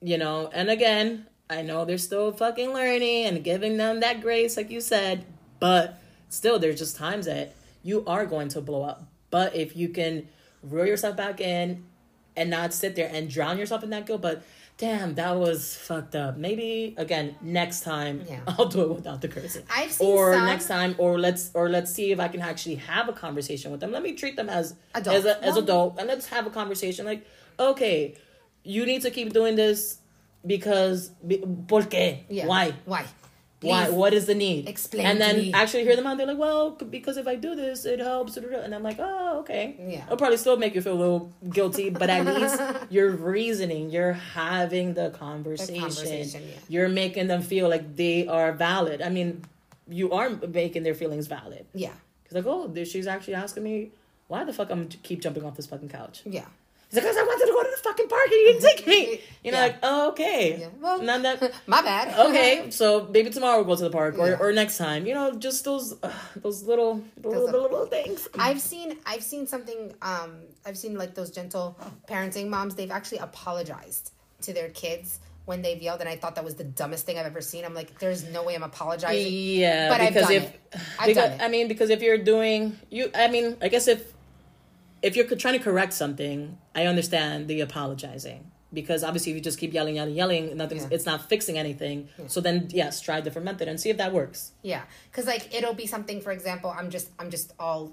[0.00, 0.48] You know.
[0.52, 4.80] And again, I know they're still fucking learning and giving them that grace, like you
[4.80, 5.24] said.
[5.60, 9.04] But still, there's just times that you are going to blow up.
[9.30, 10.28] But if you can
[10.62, 11.84] reel yourself back in
[12.36, 14.42] and not sit there and drown yourself in that guilt, but
[14.78, 16.36] damn, that was fucked up.
[16.36, 18.40] Maybe again next time Yeah.
[18.48, 19.64] I'll do it without the cursing.
[19.70, 22.76] I've seen or some- next time, or let's or let's see if I can actually
[22.76, 23.92] have a conversation with them.
[23.92, 25.16] Let me treat them as Adult.
[25.16, 27.04] as a, as Well- adult, and let's have a conversation.
[27.04, 27.26] Like,
[27.58, 28.14] okay,
[28.64, 29.98] you need to keep doing this
[30.46, 32.20] because be- ¿por qué?
[32.28, 32.46] Yeah.
[32.46, 32.72] Why?
[32.84, 33.04] Why?
[33.60, 33.90] Why?
[33.90, 34.68] What is the need?
[34.68, 36.16] Explain And then actually hear them out.
[36.16, 38.36] They're like, well, because if I do this, it helps.
[38.36, 39.74] And I'm like, oh, okay.
[39.78, 40.04] Yeah.
[40.04, 43.90] It'll probably still make you feel a little guilty, but at least you're reasoning.
[43.90, 45.80] You're having the conversation.
[45.80, 46.54] conversation, yeah.
[46.68, 49.02] You're making them feel like they are valid.
[49.02, 49.42] I mean,
[49.88, 51.66] you are making their feelings valid.
[51.74, 51.92] Yeah.
[52.22, 53.90] Because like, oh, she's actually asking me
[54.28, 56.22] why the fuck I'm keep jumping off this fucking couch.
[56.24, 56.44] Yeah.
[56.90, 58.86] He's like, because I wanted to go to the fucking park and you didn't take
[58.86, 59.20] me.
[59.44, 59.66] You know, Yeah.
[59.66, 60.58] like, oh, okay.
[60.60, 60.68] Yeah.
[60.80, 62.18] Well, Not that my bad.
[62.28, 64.36] okay, so maybe tomorrow we'll go to the park or, Yeah.
[64.40, 65.06] or next time.
[65.06, 68.26] You know, just those uh, those little little, Those little, little things.
[68.38, 71.78] I've seen I've seen something um I've seen like those gentle
[72.10, 74.12] parenting moms they've actually apologized
[74.42, 77.24] to their kids when they've yelled and I thought that was the dumbest thing I've
[77.26, 77.64] ever seen.
[77.64, 79.32] I'm like there's no way I'm apologizing.
[79.32, 80.60] Yeah, But I've because done if it.
[80.98, 81.42] I've because, done it.
[81.44, 84.12] I mean, because if you're doing you, I mean, I guess if
[85.02, 89.58] if you're trying to correct something, I understand the apologizing because obviously if you just
[89.58, 90.88] keep yelling, yelling, yelling, nothing's Yeah.
[90.92, 92.08] it's not fixing anything.
[92.26, 94.52] So then, yes, try a different method and see if that works.
[94.62, 96.20] Yeah, because like it'll be something.
[96.20, 97.92] For example, I'm just I'm just all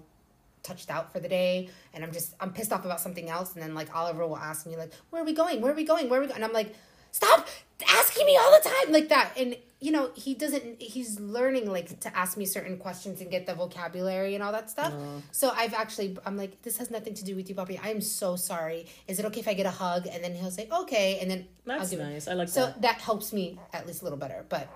[0.64, 3.62] touched out for the day, and I'm just I'm pissed off about something else, and
[3.64, 5.62] then like Oliver will ask me like, "Where are we going?
[5.62, 6.10] Where are we going?
[6.10, 6.36] Where are we?" going?
[6.36, 6.76] And I'm like,
[7.12, 7.48] "Stop
[7.88, 10.82] asking me all the time like that." And you know he doesn't.
[10.82, 14.70] He's learning like to ask me certain questions and get the vocabulary and all that
[14.70, 14.94] stuff.
[14.94, 15.22] Uh.
[15.32, 17.78] So I've actually I'm like, "This has nothing to do with you, Bobby.
[17.82, 18.86] I am so sorry.
[19.08, 21.48] Is it okay if I get a hug?" And then he'll say, "Okay," and then
[21.66, 22.28] That's give it- nice.
[22.28, 22.54] I like that.
[22.54, 22.82] So that.
[22.82, 24.68] that helps me at least a little better, but.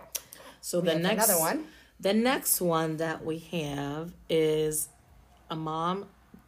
[0.61, 1.65] So the next another one.
[2.01, 4.89] The next one that we have is
[5.49, 6.05] a mom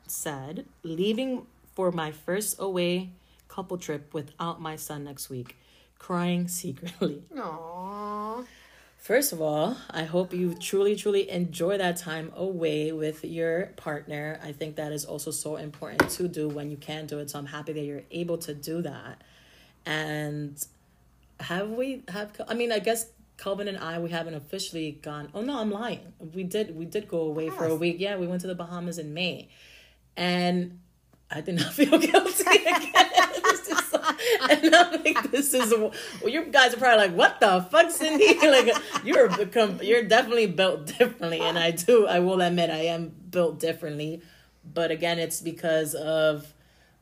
[0.07, 1.45] said, leaving
[1.75, 3.11] for my first away
[3.47, 5.57] couple trip without my son next week,
[6.01, 7.21] crying secretly.
[7.35, 8.43] Aww.
[8.97, 14.39] First of all, I hope you truly, truly enjoy that time away with your partner.
[14.43, 17.29] I think that is also so important to do when you can do it.
[17.29, 19.21] So I'm happy that you're able to do that.
[19.85, 20.63] And
[21.39, 22.29] have we have?
[22.47, 25.29] I mean, I guess Calvin and I, we haven't officially gone.
[25.35, 26.13] Oh no, I'm lying.
[26.33, 26.75] We did.
[26.75, 27.97] We did go away for a week.
[27.99, 29.49] Yeah, we went to the Bahamas in May,
[30.17, 30.79] and
[31.29, 33.10] I did not feel guilty again.
[33.69, 33.93] Is
[34.49, 35.73] and I'm like, this is.
[35.73, 35.93] Well,
[36.25, 38.37] you guys are probably like, what the fuck, Cindy?
[38.41, 39.79] Like, you're become.
[39.81, 42.07] You're definitely built differently, and I do.
[42.07, 44.21] I will admit, I am built differently,
[44.73, 46.53] but again, it's because of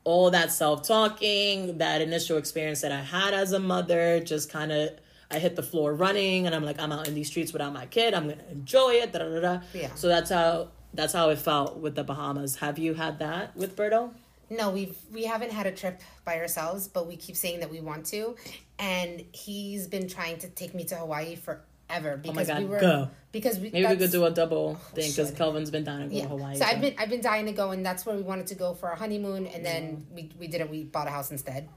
[0.04, 4.72] all that self talking, that initial experience that I had as a mother, just kind
[4.72, 4.90] of
[5.32, 7.86] I hit the floor running, and I'm like, I'm out in these streets without my
[7.86, 8.14] kid.
[8.14, 9.12] I'm gonna enjoy it.
[9.12, 9.60] Da, da, da.
[9.74, 9.94] Yeah.
[9.96, 12.58] So that's how that's how it felt with the Bahamas.
[12.58, 14.12] Have you had that with Berto?
[14.50, 17.80] No, we've we haven't had a trip by ourselves, but we keep saying that we
[17.82, 18.36] want to,
[18.78, 23.10] and he's been trying to take me to Hawaii forever because God, we were go.
[23.32, 25.32] because we Maybe we could do a double thing because.
[25.32, 26.24] Kelvin's been dying to go yeah.
[26.24, 26.56] to Hawaii.
[26.56, 28.74] So I've been I've been dying to go, and that's where we wanted to go
[28.74, 30.16] for our honeymoon, and then Mm.
[30.16, 31.70] we we did it We bought a house instead.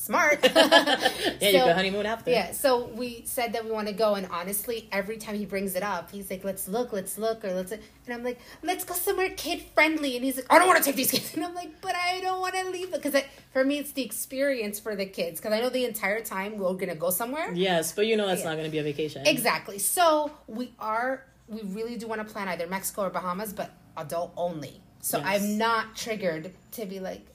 [0.00, 0.38] Smart.
[0.56, 2.30] yeah, you So- honeymoon after.
[2.30, 5.74] Yeah, so we said that we want to go, and honestly, every time he brings
[5.74, 8.94] it up, he's like, "Let's look, let's look," or "Let's," and I'm like, "Let's go
[8.94, 11.54] somewhere kid friendly," and he's like, "I don't want to take these kids," and I'm
[11.54, 13.14] like, "But I don't want to leave," because
[13.52, 16.72] for me, it's the experience for the kids, because I know the entire time we're
[16.72, 17.52] gonna go somewhere.
[17.52, 18.48] Yes, but you know that's Yeah.
[18.48, 19.26] not going to be a vacation.
[19.26, 19.78] Exactly.
[19.78, 24.32] So we are, we really do want to plan either Mexico or Bahamas, but adult
[24.38, 24.80] only.
[25.00, 25.26] So Yes.
[25.42, 27.26] I'm not triggered to be like.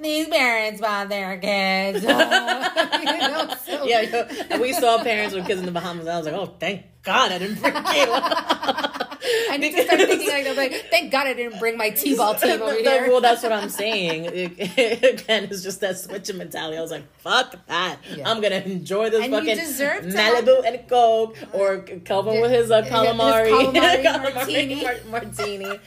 [0.00, 2.02] These parents bought their kids.
[2.02, 6.08] you know, so Yeah, yo, we saw parents with kids in the Bahamas.
[6.08, 8.22] I was like, oh, thank God I didn't bring Caleb.
[9.50, 10.56] I need to start thinking like that.
[10.56, 13.08] Like, thank God I didn't bring my T-ball team over here.
[13.08, 14.24] Well, that's what I'm saying.
[14.34, 16.76] It- again, it's just that switching mentality.
[16.76, 17.98] I was like, fuck that.
[18.16, 18.28] Yeah.
[18.28, 22.92] I'm gonna enjoy this And fucking Malibu and Coke or Kelvin with his uh, his
[22.92, 24.82] calamari, calamari martini.
[24.82, 25.78] Mar- martini.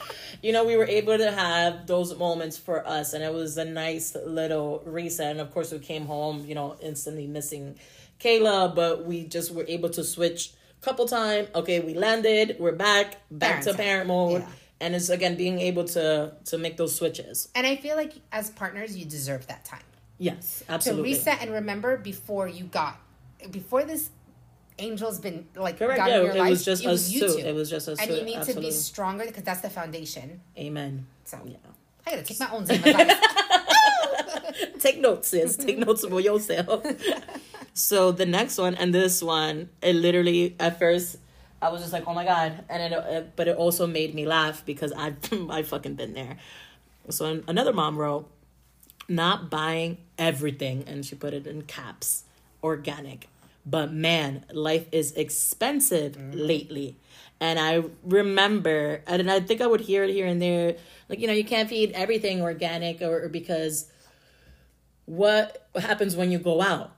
[0.42, 3.64] You know, we were able to have those moments for us, and it was a
[3.64, 5.32] nice little reset.
[5.32, 7.76] And of course, we came home, you know, instantly missing
[8.18, 11.46] Caleb, but we just were able to switch a couple time.
[11.54, 14.42] Okay, we landed, we're back, back Parent to parent mode.
[14.42, 14.48] Yeah.
[14.80, 17.48] And it's again being able to to make those switches.
[17.54, 19.82] And I feel like as partners, you deserve that time
[20.18, 21.12] Yes, absolutely.
[21.12, 23.00] to reset and remember before you got
[23.50, 24.10] before this
[24.78, 25.96] angel's been like Correct.
[25.98, 26.50] got Yeah, in your it life.
[26.50, 27.38] was just it was us two.
[27.38, 28.66] It was just us and you need to Absolutely.
[28.66, 30.40] be stronger because that's the foundation.
[30.56, 31.06] Amen.
[31.24, 31.56] So Yeah.
[32.06, 33.16] I gotta take my own advice.
[34.80, 35.56] Take notes, sis.
[35.56, 36.84] Take notes for yourself.
[37.74, 41.16] so the next one and this one, it literally at first
[41.60, 44.26] I was just like, oh my god, and it, it but it also made me
[44.26, 45.14] laugh because I
[45.50, 46.38] I fucking been there.
[47.10, 48.30] So an- another mom wrote,
[49.08, 52.24] not buying everything, and she put it in caps,
[52.62, 53.28] organic.
[53.68, 56.38] But man, life is expensive mm-hmm.
[56.38, 56.96] lately.
[57.40, 60.76] And I remember, and I think I would hear it here and there,
[61.08, 63.90] like, you know, you can't feed everything organic or, or because
[65.04, 66.92] what happens when you go out?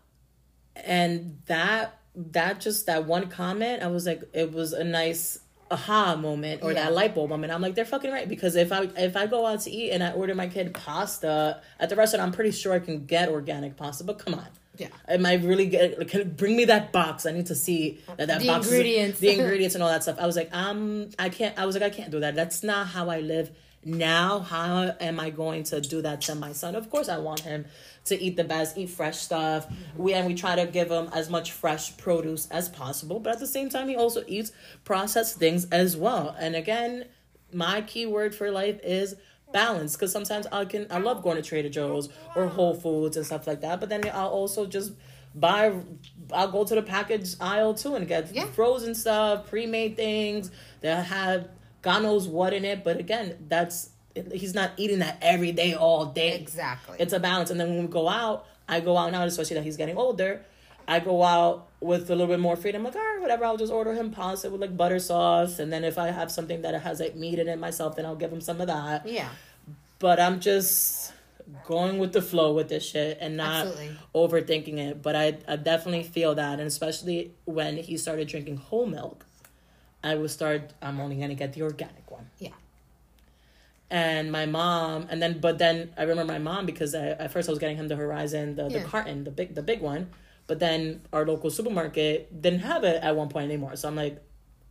[0.77, 5.41] And that, that just, that one comment, I was like, it was a nice
[5.71, 6.85] aha moment or Yeah.
[6.85, 7.53] that light bulb moment.
[7.53, 8.29] I'm like, they're fucking right.
[8.29, 11.61] Because if I, if I go out to eat and I order my kid pasta
[11.79, 14.47] at the restaurant, I'm pretty sure I can get organic pasta, but come on.
[14.81, 14.89] Yeah.
[15.07, 16.09] Am I really get?
[16.09, 17.27] Can bring me that box?
[17.27, 19.19] I need to see that that The box is- ingredients.
[19.21, 20.19] the ingredients, and all that stuff.
[20.19, 21.57] I was like, um, I can't.
[21.59, 22.35] I was like, I can't do that.
[22.35, 23.51] That's not how I live
[23.85, 24.41] now.
[24.41, 26.75] How am I going to do that to my son?
[26.75, 27.67] Of course, I want him
[28.07, 29.67] to eat the best, eat fresh stuff.
[29.97, 33.41] We and we try to give him as much fresh produce as possible, but at
[33.41, 34.53] the same time, he also eats
[34.85, 36.35] processed things as well.
[36.39, 37.05] And again,
[37.53, 39.17] my key word for life is
[39.53, 43.27] balance because sometimes I can I love going to Trader Joe's or Whole Foods and
[43.27, 44.93] stuff like that, but then I'll also just
[45.35, 45.73] buy
[46.33, 48.47] I'll go to the package aisle too and get Yeah.
[48.47, 51.49] frozen stuff, pre-made things that have
[51.83, 53.91] God knows what in it, but again, that's
[54.33, 56.35] he's not eating that every day all day.
[56.35, 56.97] Exactly.
[56.99, 59.65] It's a balance and then when we go out, I go out now especially that
[59.65, 60.45] he's getting older.
[60.91, 62.83] I go out with a little bit more freedom.
[62.83, 63.45] Like, all right, whatever.
[63.45, 66.63] I'll just order him pasta with like butter sauce, and then if I have something
[66.63, 69.29] that has like meat in it myself, then I'll give him some of that yeah.
[70.01, 71.13] but I'm just
[71.65, 73.97] going with the flow with this shit and not Absolutely.
[74.17, 75.01] overthinking it.
[75.01, 79.27] But I, I definitely feel that, and especially when he started drinking whole milk,
[80.03, 80.73] I would start.
[80.83, 82.31] I'm only gonna get the organic one.
[82.41, 82.51] Yeah.
[83.93, 87.49] And my mom, and then but then I remember my mom because I, at first
[87.49, 90.11] I was getting him the Horizon, the, the carton, the big the big one,
[90.51, 93.77] but then our local supermarket didn't have it at one point anymore.
[93.77, 94.21] So I'm like,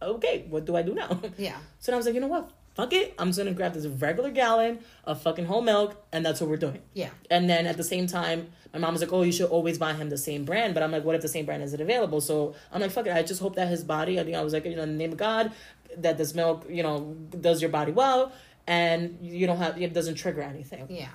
[0.02, 1.22] okay, what do I do now?
[1.38, 1.56] Yeah.
[1.80, 2.52] So then I was like, you know what?
[2.76, 3.14] Fuck it.
[3.18, 6.58] I'm just gonna grab this regular gallon of fucking whole milk, and that's what we're
[6.58, 6.82] doing.
[6.94, 7.12] Yeah.
[7.32, 9.94] And then at the same time, my mom was like, "Oh, you should always buy
[9.94, 12.56] him the same brand." But I'm like, "What if the same brand isn't available?" So
[12.74, 14.20] I'm like, "Fuck it." I just hope that his body.
[14.20, 15.54] I think I was like, you know, in the name of God,
[15.98, 18.34] that this milk, you know, does your body well,
[18.68, 20.88] and you don't have it doesn't trigger anything.
[20.90, 21.08] Yeah.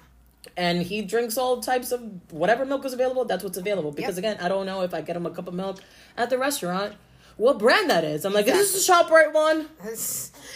[0.56, 2.00] And he drinks all types of
[2.32, 3.24] whatever milk is available.
[3.24, 3.90] That's what's available.
[3.90, 4.18] Because Yep.
[4.18, 5.78] again, I don't know if I get him a cup of milk
[6.16, 6.94] at the restaurant.
[7.36, 8.24] what brand that is.
[8.24, 9.66] I'm like, is this the ShopRite one?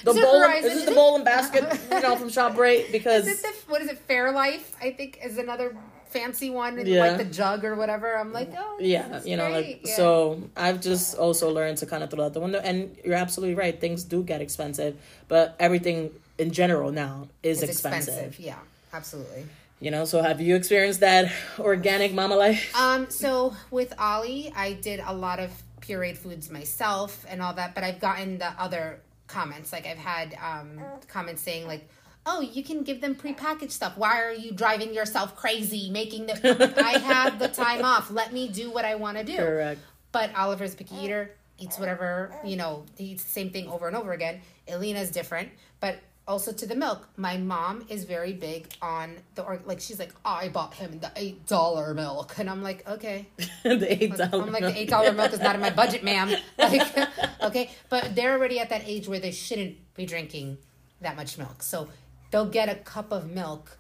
[0.05, 2.93] The bowl, is this Is the bowl and basket, you know, from ShopRite?
[2.93, 4.07] Because Is it the what is it?
[4.09, 5.77] Fairlife, I think, is another
[6.11, 7.01] fancy one, Yeah.
[7.01, 8.17] like the jug or whatever.
[8.17, 9.79] I'm like, oh, yeah, you know, great.
[9.79, 9.97] like Yeah.
[9.97, 10.41] so.
[10.57, 13.79] I've just also learned to kind of throw out the window, and you're absolutely right.
[13.81, 14.97] Things do get expensive,
[15.27, 18.15] but everything in general now is expensive.
[18.15, 18.39] expensive.
[18.39, 18.55] Yeah,
[18.93, 19.47] absolutely.
[19.81, 22.75] You know, so have you experienced that organic mama life?
[22.77, 25.51] Um, so with Ollie, I did a lot of
[25.81, 29.73] pureed foods myself and all that, but I've gotten the other comments.
[29.73, 31.89] Like I've had um, comments saying like,
[32.27, 33.97] "Oh, you can give them prepackaged stuff.
[33.97, 36.75] Why are you driving yourself crazy making the?
[36.85, 38.11] I have the time off.
[38.11, 39.81] Let me do what I want to do." Correct.
[40.11, 43.97] But Oliver's picky eater, eats whatever, you know, he eats the same thing over and
[43.97, 44.41] over again.
[44.67, 45.51] Elena's different,
[45.81, 45.99] but
[46.29, 47.09] also to the milk.
[47.17, 51.09] My mom is very big on the, or like, she's like, I bought him the
[51.09, 52.35] $8 milk.
[52.39, 53.27] And I'm like, okay.
[53.65, 54.45] the eight dollar.
[54.45, 56.31] I'm like, the $8 milk is not in my budget, ma'am.
[56.59, 56.97] Like,
[57.43, 57.71] okay.
[57.89, 60.59] But they're already at that age where they shouldn't be drinking
[61.01, 61.63] that much milk.
[61.63, 61.89] So
[62.31, 63.79] they'll get a cup of milk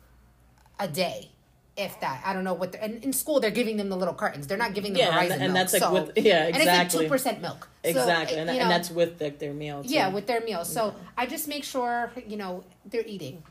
[0.80, 1.30] a day.
[1.78, 2.74] If that, I don't know what.
[2.74, 4.48] And in school, they're giving them the little cartons.
[4.48, 5.62] They're not giving them Yeah, Horizon and- and milk.
[5.62, 7.04] that's like so, with- yeah, And it's like exactly.
[7.04, 7.68] two percent milk.
[7.84, 9.84] So, exactly, and, you and that's with like their meal.
[9.84, 9.90] Too.
[9.94, 10.64] yeah, with their meal.
[10.64, 13.44] So I just make sure you know they're eating.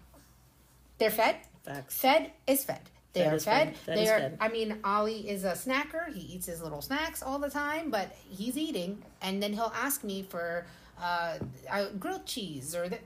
[0.97, 1.37] They're fed.
[1.65, 1.95] facts.
[1.95, 2.81] Fed is fed.
[3.13, 3.75] They Fed are fed.
[3.85, 4.19] They are.
[4.19, 4.37] fed.
[4.41, 6.13] I mean, Ollie is a snacker.
[6.13, 10.03] He eats his little snacks all the time, but he's eating, and then he'll ask
[10.03, 10.65] me for
[11.01, 11.37] uh,
[11.71, 12.99] uh grilled cheese or the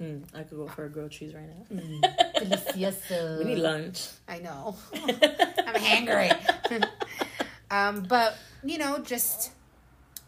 [0.00, 2.08] Mm, I could go for a grilled cheese right now.
[2.38, 3.38] delicioso.
[3.38, 4.08] We need lunch.
[4.28, 4.76] I know.
[4.94, 6.30] I'm hangry.
[7.70, 9.52] um, but you know, just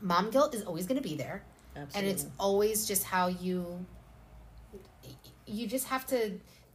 [0.01, 1.43] mom guilt is always going to be there,
[1.77, 2.01] Absolutely.
[2.01, 3.85] and it's always just how you.
[5.47, 6.33] You just have to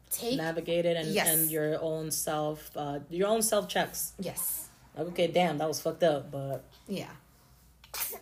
[0.09, 1.27] take navigate it and, Yes.
[1.29, 4.13] and your own self, uh, your own self checks.
[4.19, 7.09] yes, Like, okay, damn, that was fucked up, but yeah.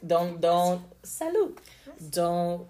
[0.05, 1.57] don't don't salute.
[2.09, 2.67] Don't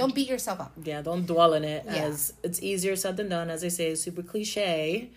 [0.00, 0.72] Don't beat yourself up.
[0.82, 2.04] yeah, don't dwell in it Yeah.
[2.08, 3.48] as it's easier said than done.
[3.50, 5.10] As I say, super cliche.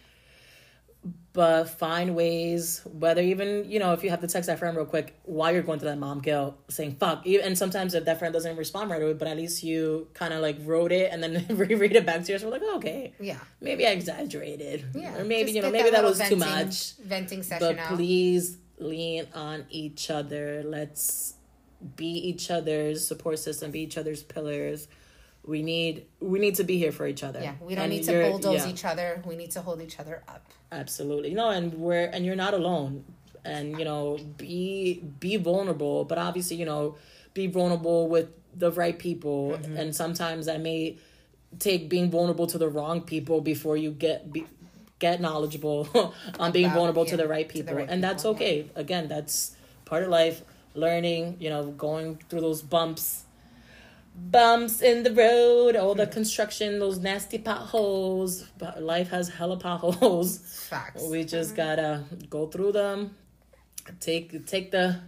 [1.33, 4.85] But find ways, whether even, you know, if you have to text that friend real
[4.85, 7.25] quick while you're going through that mom guilt, saying fuck.
[7.25, 10.41] And sometimes if that friend doesn't respond right away, but at least you kind of
[10.41, 13.85] like wrote it and then reread it back to yourself, like, oh, okay, Yeah, maybe
[13.87, 14.85] I exaggerated.
[14.93, 15.17] yeah.
[15.17, 16.93] Or maybe, Just you know, maybe that little was too much.
[16.97, 17.95] Venting session But out.
[17.97, 20.61] please lean on each other.
[20.63, 21.33] Let's
[21.95, 24.87] be each other's support system, be each other's pillars.
[25.45, 27.41] We need we need to be here for each other.
[27.41, 29.21] Yeah, we don't And need to bulldoze yeah, each other.
[29.25, 30.45] We need to hold each other up.
[30.71, 31.33] Absolutely.
[31.33, 33.03] No, and we're and you're not alone.
[33.43, 36.95] And you know, be be vulnerable, but obviously, you know,
[37.33, 39.51] be vulnerable with the right people.
[39.51, 39.75] Mm-hmm.
[39.77, 40.97] And sometimes that may
[41.59, 44.45] take being vulnerable to the wrong people before you get be,
[44.99, 45.87] get knowledgeable
[46.39, 47.75] on being About- vulnerable yeah, to the right to the people.
[47.75, 48.47] right and that's people, yeah.
[48.47, 48.69] okay.
[48.75, 49.55] Again, that's
[49.85, 50.41] part of life.
[50.75, 53.23] Learning, you know, going through those bumps
[54.15, 55.99] bumps in the road, all Hmm.
[55.99, 58.43] the construction, those nasty potholes.
[58.59, 60.37] But life has hella potholes.
[60.37, 61.03] Facts.
[61.09, 63.15] We just gotta go through them,
[63.99, 64.99] take take the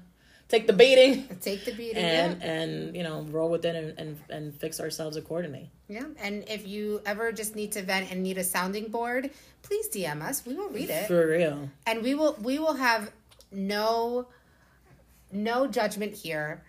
[0.48, 1.98] take the beating, Take the beating.
[2.04, 2.52] and yeah.
[2.52, 5.70] and you know roll with it and, and and fix ourselves accordingly.
[5.88, 6.06] yeah.
[6.20, 9.30] And if you ever just need to vent and need a sounding board,
[9.62, 10.44] please DM us.
[10.46, 11.08] We will read it.
[11.08, 11.70] For real.
[11.86, 13.12] and we will we will have
[13.52, 14.28] no
[15.36, 16.64] no judgment here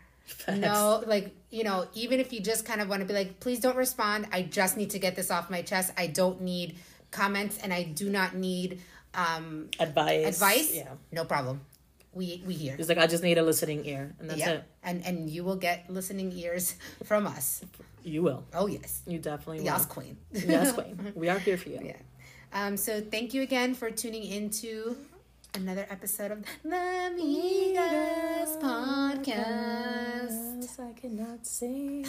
[0.53, 3.61] no like you know even if you just kind of want to be like please
[3.61, 6.77] don't respond i just need to get this off my chest i don't need
[7.13, 8.81] comments and i do not need
[9.15, 10.27] um Advice.
[10.27, 10.89] advice Yeah.
[11.13, 11.61] no problem
[12.13, 14.65] we we hear It's like I just need a listening ear, and that's yeah it.
[14.83, 17.63] and and you will get listening ears from us
[18.03, 18.43] You will.
[18.55, 19.67] oh yes You definitely will.
[19.67, 21.13] yes queen Yes, queen.
[21.15, 21.81] We are here for you.
[21.85, 22.01] yeah
[22.55, 24.97] um so thank you again for tuning into
[25.57, 32.05] another episode of the Amigas podcast I cannot sing.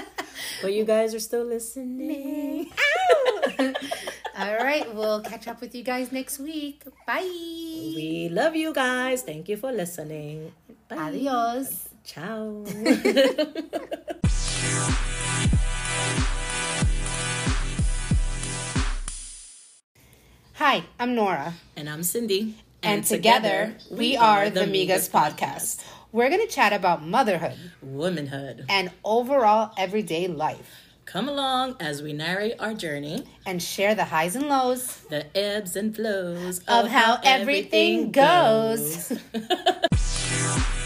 [0.62, 2.70] but you guys are still listening.
[4.38, 6.84] All right, we'll catch up with you guys next week.
[7.06, 7.20] Bye.
[7.20, 9.22] We love you guys.
[9.22, 10.52] Thank you for listening.
[10.88, 10.96] Bye.
[10.96, 11.90] Adios.
[12.04, 12.64] Ciao.
[20.54, 21.54] Hi, I'm Nora.
[21.76, 22.56] and I'm Cindy.
[22.82, 25.84] And, together, we are the Migas Podcast.
[26.10, 28.66] We're going to chat about motherhood Womanhood.
[28.68, 30.68] and overall everyday life
[31.04, 35.76] Come along as we narrate our journey, and share the highs and lows the ebbs
[35.76, 39.12] and flows of how everything goes.